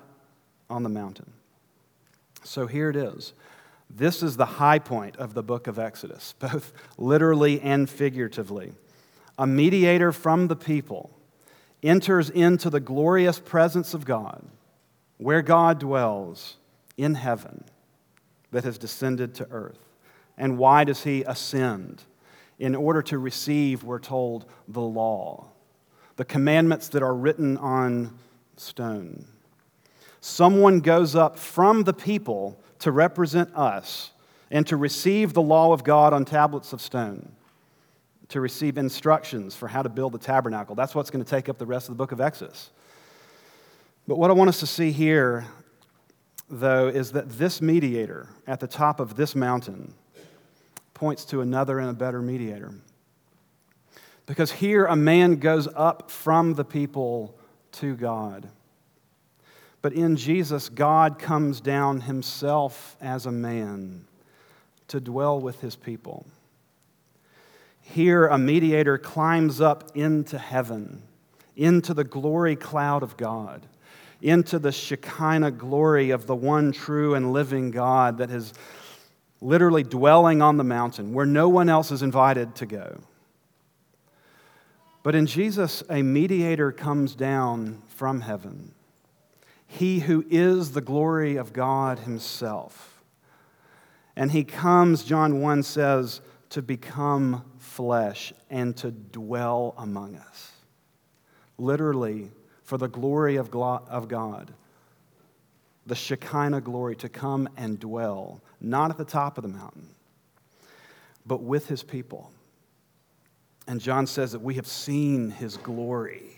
on 0.69 0.83
the 0.83 0.89
mountain. 0.89 1.33
So 2.43 2.67
here 2.67 2.91
it 2.91 2.95
is. 2.95 3.33
This 3.89 4.21
is 4.21 4.37
the 4.37 4.45
high 4.45 4.77
point 4.77 5.17
of 5.17 5.33
the 5.33 5.41
book 5.41 5.65
of 5.65 5.79
Exodus, 5.79 6.35
both 6.39 6.71
literally 6.99 7.59
and 7.61 7.89
figuratively. 7.89 8.73
A 9.39 9.47
mediator 9.47 10.11
from 10.11 10.49
the 10.49 10.55
people 10.55 11.09
enters 11.81 12.29
into 12.29 12.69
the 12.69 12.79
glorious 12.79 13.39
presence 13.39 13.95
of 13.95 14.05
God, 14.05 14.45
where 15.17 15.41
God 15.41 15.79
dwells 15.79 16.57
in 16.95 17.15
heaven 17.15 17.63
that 18.51 18.65
has 18.65 18.77
descended 18.77 19.33
to 19.33 19.47
earth. 19.49 19.79
And 20.37 20.59
why 20.59 20.83
does 20.83 21.05
he 21.05 21.23
ascend? 21.23 22.03
In 22.59 22.75
order 22.75 23.01
to 23.03 23.19
receive, 23.19 23.83
we're 23.83 23.99
told, 23.99 24.45
the 24.67 24.81
law, 24.81 25.47
the 26.15 26.25
commandments 26.25 26.89
that 26.89 27.03
are 27.03 27.13
written 27.13 27.57
on 27.57 28.17
stone. 28.55 29.27
Someone 30.19 30.79
goes 30.79 31.15
up 31.15 31.37
from 31.37 31.83
the 31.83 31.93
people 31.93 32.59
to 32.79 32.91
represent 32.91 33.55
us 33.55 34.11
and 34.49 34.65
to 34.67 34.75
receive 34.77 35.33
the 35.33 35.41
law 35.41 35.73
of 35.73 35.83
God 35.83 36.13
on 36.13 36.25
tablets 36.25 36.73
of 36.73 36.81
stone, 36.81 37.31
to 38.29 38.41
receive 38.41 38.77
instructions 38.77 39.55
for 39.55 39.67
how 39.67 39.83
to 39.83 39.89
build 39.89 40.13
the 40.13 40.17
tabernacle. 40.17 40.73
That's 40.73 40.95
what's 40.95 41.11
going 41.11 41.23
to 41.23 41.29
take 41.29 41.49
up 41.49 41.57
the 41.57 41.65
rest 41.65 41.89
of 41.89 41.95
the 41.95 41.97
book 41.97 42.11
of 42.11 42.19
Exodus. 42.19 42.71
But 44.07 44.17
what 44.17 44.31
I 44.31 44.33
want 44.33 44.49
us 44.49 44.59
to 44.61 44.67
see 44.67 44.91
here, 44.91 45.45
though, 46.49 46.87
is 46.87 47.11
that 47.11 47.29
this 47.29 47.61
mediator 47.61 48.29
at 48.47 48.59
the 48.59 48.67
top 48.67 48.99
of 48.99 49.15
this 49.15 49.35
mountain 49.35 49.93
points 50.97 51.25
to 51.25 51.41
another 51.41 51.77
and 51.77 51.91
a 51.91 51.93
better 51.93 52.23
mediator. 52.23 52.73
Because 54.25 54.51
here 54.51 54.85
a 54.85 54.95
man 54.95 55.35
goes 55.35 55.67
up 55.75 56.09
from 56.09 56.55
the 56.55 56.65
people 56.65 57.37
to 57.73 57.95
God. 57.95 58.49
But 59.83 59.93
in 59.93 60.15
Jesus, 60.15 60.69
God 60.69 61.19
comes 61.19 61.61
down 61.61 62.01
himself 62.01 62.97
as 62.99 63.27
a 63.27 63.31
man 63.31 64.05
to 64.87 64.99
dwell 64.99 65.39
with 65.39 65.61
his 65.61 65.75
people. 65.75 66.25
Here, 67.81 68.25
a 68.25 68.39
mediator 68.39 68.97
climbs 68.97 69.61
up 69.61 69.95
into 69.95 70.39
heaven, 70.39 71.03
into 71.55 71.93
the 71.93 72.03
glory 72.03 72.55
cloud 72.55 73.03
of 73.03 73.17
God, 73.17 73.67
into 74.19 74.57
the 74.57 74.71
Shekinah 74.71 75.51
glory 75.51 76.09
of 76.09 76.25
the 76.25 76.35
one 76.35 76.71
true 76.71 77.13
and 77.13 77.31
living 77.33 77.69
God 77.69 78.17
that 78.17 78.31
is 78.31 78.51
literally 79.41 79.83
dwelling 79.83 80.41
on 80.41 80.57
the 80.57 80.63
mountain 80.63 81.13
where 81.13 81.25
no 81.25 81.47
one 81.49 81.69
else 81.69 81.91
is 81.91 82.01
invited 82.01 82.55
to 82.55 82.65
go. 82.65 83.01
But 85.03 85.15
in 85.15 85.25
Jesus, 85.25 85.83
a 85.89 86.01
mediator 86.01 86.71
comes 86.71 87.15
down 87.15 87.81
from 87.87 88.21
heaven 88.21 88.73
he 89.67 89.99
who 89.99 90.25
is 90.29 90.71
the 90.71 90.81
glory 90.81 91.35
of 91.35 91.53
God 91.53 91.99
himself. 91.99 93.03
And 94.15 94.31
he 94.31 94.43
comes, 94.43 95.03
John 95.03 95.41
1 95.41 95.61
says, 95.63 96.21
to 96.49 96.61
become 96.61 97.43
flesh 97.59 98.33
and 98.49 98.75
to 98.77 98.91
dwell 98.91 99.75
among 99.77 100.15
us. 100.15 100.51
Literally, 101.57 102.31
for 102.63 102.77
the 102.77 102.87
glory 102.87 103.35
of 103.35 103.51
God, 103.51 104.53
the 105.85 105.95
Shekinah 105.95 106.61
glory 106.61 106.95
to 106.97 107.09
come 107.09 107.49
and 107.57 107.79
dwell, 107.79 108.41
not 108.59 108.91
at 108.91 108.97
the 108.97 109.05
top 109.05 109.37
of 109.37 109.43
the 109.43 109.49
mountain, 109.49 109.89
but 111.25 111.41
with 111.41 111.67
his 111.67 111.83
people. 111.83 112.31
And 113.67 113.81
John 113.81 114.07
says 114.07 114.31
that 114.31 114.41
we 114.41 114.55
have 114.55 114.67
seen 114.67 115.29
his 115.29 115.57
glory 115.57 116.37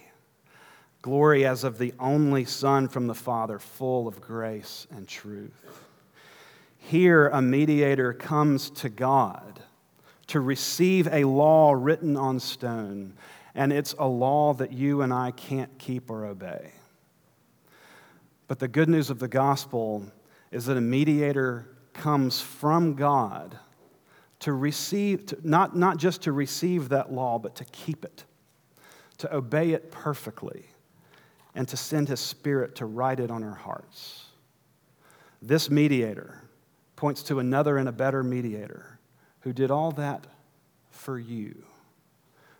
Glory 1.01 1.45
as 1.45 1.63
of 1.63 1.77
the 1.77 1.93
only 1.97 2.43
Son 2.43 2.89
from 2.89 3.07
the 3.07 3.15
Father, 3.15 3.57
full 3.57 4.07
of 4.07 4.19
grace 4.19 4.85
and 4.91 5.07
truth. 5.07 5.85
Here, 6.77 7.29
a 7.29 7.41
mediator 7.41 8.13
comes 8.13 8.69
to 8.71 8.89
God 8.89 9.61
to 10.27 10.41
receive 10.41 11.07
a 11.07 11.23
law 11.23 11.71
written 11.71 12.17
on 12.17 12.39
stone, 12.39 13.13
and 13.55 13.71
it's 13.71 13.95
a 13.97 14.07
law 14.07 14.53
that 14.55 14.73
you 14.73 15.01
and 15.01 15.13
I 15.13 15.31
can't 15.31 15.77
keep 15.79 16.09
or 16.09 16.25
obey. 16.25 16.73
But 18.47 18.59
the 18.59 18.67
good 18.67 18.89
news 18.89 19.09
of 19.09 19.19
the 19.19 19.27
gospel 19.27 20.05
is 20.51 20.65
that 20.65 20.75
a 20.75 20.81
mediator 20.81 21.65
comes 21.99 22.39
from 22.39 22.95
God 22.95 23.59
to 24.39 24.53
receive, 24.53 25.25
to, 25.27 25.37
not, 25.43 25.75
not 25.75 25.97
just 25.97 26.21
to 26.23 26.31
receive 26.31 26.89
that 26.89 27.11
law, 27.11 27.37
but 27.37 27.55
to 27.55 27.65
keep 27.65 28.05
it, 28.05 28.23
to 29.17 29.35
obey 29.35 29.71
it 29.71 29.91
perfectly 29.91 30.63
and 31.53 31.67
to 31.67 31.75
send 31.75 32.07
his 32.07 32.21
spirit 32.21 32.75
to 32.75 32.85
write 32.85 33.19
it 33.19 33.29
on 33.29 33.43
our 33.43 33.53
hearts. 33.53 34.27
This 35.41 35.69
mediator 35.69 36.41
points 36.95 37.21
to 37.23 37.39
another 37.39 37.77
and 37.77 37.89
a 37.89 37.91
better 37.91 38.23
mediator 38.23 38.97
who 39.41 39.51
did 39.51 39.69
all 39.69 39.91
that 39.91 40.25
for 40.91 41.19
you, 41.19 41.63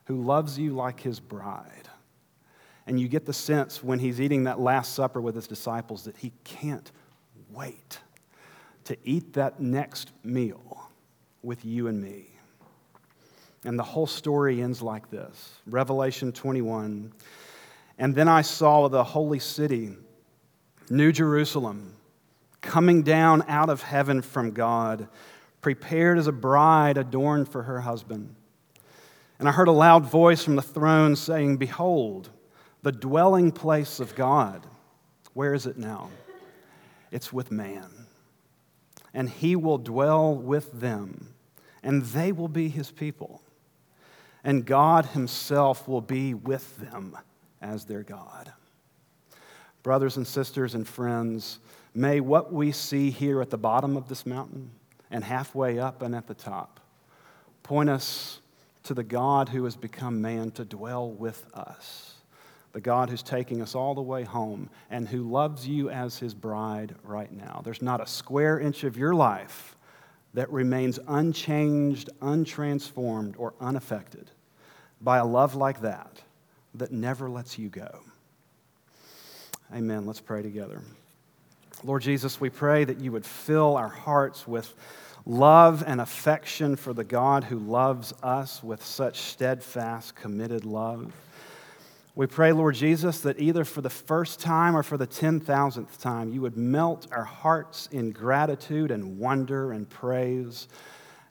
who 0.05 0.21
loves 0.21 0.59
you 0.59 0.75
like 0.75 0.99
his 0.99 1.21
bride. 1.21 1.87
And 2.87 2.99
you 2.99 3.07
get 3.07 3.25
the 3.25 3.33
sense 3.33 3.81
when 3.81 3.99
he's 3.99 4.19
eating 4.19 4.45
that 4.45 4.59
Last 4.59 4.95
Supper 4.95 5.21
with 5.21 5.35
his 5.35 5.47
disciples 5.47 6.03
that 6.03 6.17
he 6.17 6.33
can't 6.43 6.91
wait 7.51 7.99
to 8.89 8.97
eat 9.03 9.33
that 9.33 9.59
next 9.59 10.11
meal 10.23 10.89
with 11.41 11.65
you 11.65 11.87
and 11.87 12.01
me. 12.01 12.27
And 13.65 13.79
the 13.79 13.83
whole 13.83 14.07
story 14.07 14.61
ends 14.61 14.81
like 14.81 15.09
this 15.09 15.55
Revelation 15.65 16.31
21 16.31 17.11
and 17.99 18.15
then 18.15 18.29
I 18.29 18.41
saw 18.41 18.87
the 18.87 19.03
holy 19.03 19.39
city, 19.39 19.91
New 20.89 21.11
Jerusalem, 21.11 21.93
coming 22.61 23.03
down 23.03 23.43
out 23.49 23.69
of 23.69 23.81
heaven 23.81 24.21
from 24.21 24.51
God, 24.51 25.09
prepared 25.59 26.17
as 26.17 26.27
a 26.27 26.31
bride 26.31 26.97
adorned 26.97 27.49
for 27.49 27.63
her 27.63 27.81
husband. 27.81 28.33
And 29.37 29.49
I 29.49 29.51
heard 29.51 29.67
a 29.67 29.73
loud 29.73 30.05
voice 30.05 30.43
from 30.43 30.55
the 30.55 30.61
throne 30.61 31.17
saying, 31.17 31.57
Behold, 31.57 32.29
the 32.83 32.93
dwelling 32.93 33.51
place 33.51 33.99
of 33.99 34.15
God. 34.15 34.65
Where 35.33 35.53
is 35.53 35.65
it 35.65 35.77
now? 35.77 36.09
It's 37.11 37.33
with 37.33 37.51
man. 37.51 37.98
And 39.13 39.29
he 39.29 39.55
will 39.55 39.77
dwell 39.77 40.35
with 40.35 40.79
them, 40.79 41.33
and 41.81 42.03
they 42.03 42.31
will 42.31 42.47
be 42.47 42.69
his 42.69 42.91
people. 42.91 43.41
And 44.43 44.65
God 44.65 45.07
himself 45.07 45.87
will 45.87 46.01
be 46.01 46.33
with 46.33 46.77
them 46.77 47.17
as 47.61 47.85
their 47.85 48.03
God. 48.03 48.51
Brothers 49.83 50.17
and 50.17 50.27
sisters 50.27 50.75
and 50.75 50.87
friends, 50.87 51.59
may 51.93 52.19
what 52.19 52.53
we 52.53 52.71
see 52.71 53.09
here 53.09 53.41
at 53.41 53.49
the 53.49 53.57
bottom 53.57 53.97
of 53.97 54.07
this 54.07 54.25
mountain 54.25 54.71
and 55.09 55.23
halfway 55.23 55.79
up 55.79 56.01
and 56.01 56.15
at 56.15 56.27
the 56.27 56.33
top 56.33 56.79
point 57.63 57.89
us 57.89 58.39
to 58.83 58.93
the 58.93 59.03
God 59.03 59.49
who 59.49 59.63
has 59.65 59.75
become 59.75 60.21
man 60.21 60.49
to 60.51 60.65
dwell 60.65 61.11
with 61.11 61.45
us, 61.53 62.15
the 62.71 62.81
God 62.81 63.09
who's 63.09 63.23
taking 63.23 63.61
us 63.61 63.75
all 63.75 63.95
the 63.95 64.01
way 64.01 64.23
home 64.23 64.69
and 64.89 65.07
who 65.07 65.23
loves 65.23 65.67
you 65.67 65.89
as 65.89 66.19
his 66.19 66.33
bride 66.33 66.95
right 67.03 67.31
now. 67.31 67.61
There's 67.63 67.81
not 67.81 68.01
a 68.01 68.07
square 68.07 68.59
inch 68.59 68.83
of 68.83 68.97
your 68.97 69.15
life 69.15 69.75
that 70.33 70.51
remains 70.51 70.99
unchanged, 71.07 72.09
untransformed, 72.21 73.35
or 73.37 73.53
unaffected 73.59 74.29
by 75.01 75.17
a 75.17 75.25
love 75.25 75.55
like 75.55 75.81
that 75.81 76.21
that 76.75 76.91
never 76.91 77.29
lets 77.29 77.57
you 77.57 77.69
go. 77.69 78.01
Amen. 79.73 80.05
Let's 80.05 80.21
pray 80.21 80.43
together. 80.43 80.81
Lord 81.83 82.01
Jesus, 82.01 82.41
we 82.41 82.49
pray 82.49 82.83
that 82.83 82.99
you 82.99 83.11
would 83.11 83.25
fill 83.25 83.77
our 83.77 83.89
hearts 83.89 84.47
with 84.47 84.73
love 85.25 85.83
and 85.85 86.01
affection 86.01 86.75
for 86.75 86.93
the 86.93 87.03
God 87.03 87.43
who 87.43 87.57
loves 87.57 88.13
us 88.21 88.63
with 88.63 88.83
such 88.83 89.19
steadfast, 89.21 90.15
committed 90.15 90.65
love. 90.65 91.13
We 92.19 92.27
pray, 92.27 92.51
Lord 92.51 92.75
Jesus, 92.75 93.21
that 93.21 93.39
either 93.39 93.63
for 93.63 93.79
the 93.79 93.89
first 93.89 94.41
time 94.41 94.75
or 94.75 94.83
for 94.83 94.97
the 94.97 95.07
10,000th 95.07 96.01
time, 96.01 96.33
you 96.33 96.41
would 96.41 96.57
melt 96.57 97.07
our 97.13 97.23
hearts 97.23 97.87
in 97.93 98.11
gratitude 98.11 98.91
and 98.91 99.17
wonder 99.17 99.71
and 99.71 99.89
praise 99.89 100.67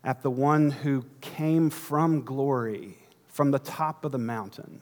at 0.02 0.22
the 0.22 0.30
one 0.30 0.70
who 0.70 1.04
came 1.20 1.68
from 1.68 2.22
glory, 2.22 2.96
from 3.26 3.50
the 3.50 3.58
top 3.58 4.06
of 4.06 4.12
the 4.12 4.18
mountain 4.18 4.80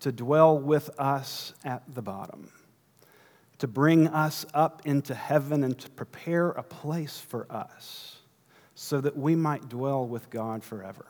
to 0.00 0.10
dwell 0.10 0.58
with 0.58 0.88
us 0.98 1.52
at 1.66 1.82
the 1.94 2.00
bottom, 2.00 2.50
to 3.58 3.68
bring 3.68 4.08
us 4.08 4.46
up 4.54 4.80
into 4.86 5.14
heaven 5.14 5.64
and 5.64 5.78
to 5.80 5.90
prepare 5.90 6.48
a 6.52 6.62
place 6.62 7.18
for 7.18 7.46
us 7.52 8.20
so 8.74 9.02
that 9.02 9.18
we 9.18 9.36
might 9.36 9.68
dwell 9.68 10.06
with 10.06 10.30
God 10.30 10.64
forever. 10.64 11.04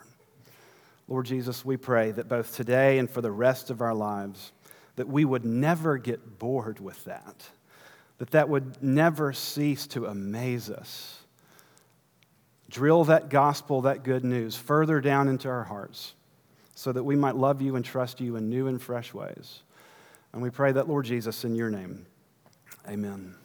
Lord 1.09 1.27
Jesus, 1.27 1.65
we 1.65 1.77
pray 1.77 2.13
that 2.13 2.29
both 2.29 2.57
today 2.57 2.99
and 2.99 3.11
for 3.11 3.21
the 3.21 3.31
rest 3.31 3.71
of 3.71 3.81
our 3.81 3.95
lives, 3.95 4.53
that 4.97 5.09
we 5.09 5.25
would 5.25 5.45
never 5.45 5.99
get 5.99 6.39
bored 6.39 6.81
with 6.81 7.05
that, 7.05 7.49
that 8.19 8.31
that 8.31 8.49
would 8.49 8.83
never 8.83 9.33
cease 9.33 9.87
to 9.89 10.07
amaze 10.07 10.71
us. 10.71 11.19
Drill 12.71 13.05
that 13.05 13.29
gospel, 13.29 13.83
that 13.83 14.03
good 14.03 14.25
news, 14.25 14.57
further 14.57 15.01
down 15.01 15.29
into 15.29 15.49
our 15.49 15.65
hearts 15.65 16.15
so 16.75 16.91
that 16.93 17.05
we 17.05 17.17
might 17.17 17.37
love 17.37 17.63
you 17.63 17.77
and 17.77 17.85
trust 17.85 18.21
you 18.21 18.37
in 18.37 18.49
new 18.49 18.67
and 18.67 18.83
fresh 18.83 19.15
ways. 19.15 19.63
And 20.33 20.43
we 20.43 20.51
pray 20.51 20.73
that, 20.73 20.89
Lord 20.89 21.05
Jesus, 21.05 21.45
in 21.45 21.55
your 21.55 21.71
name. 21.71 22.07
Amen. 22.89 23.37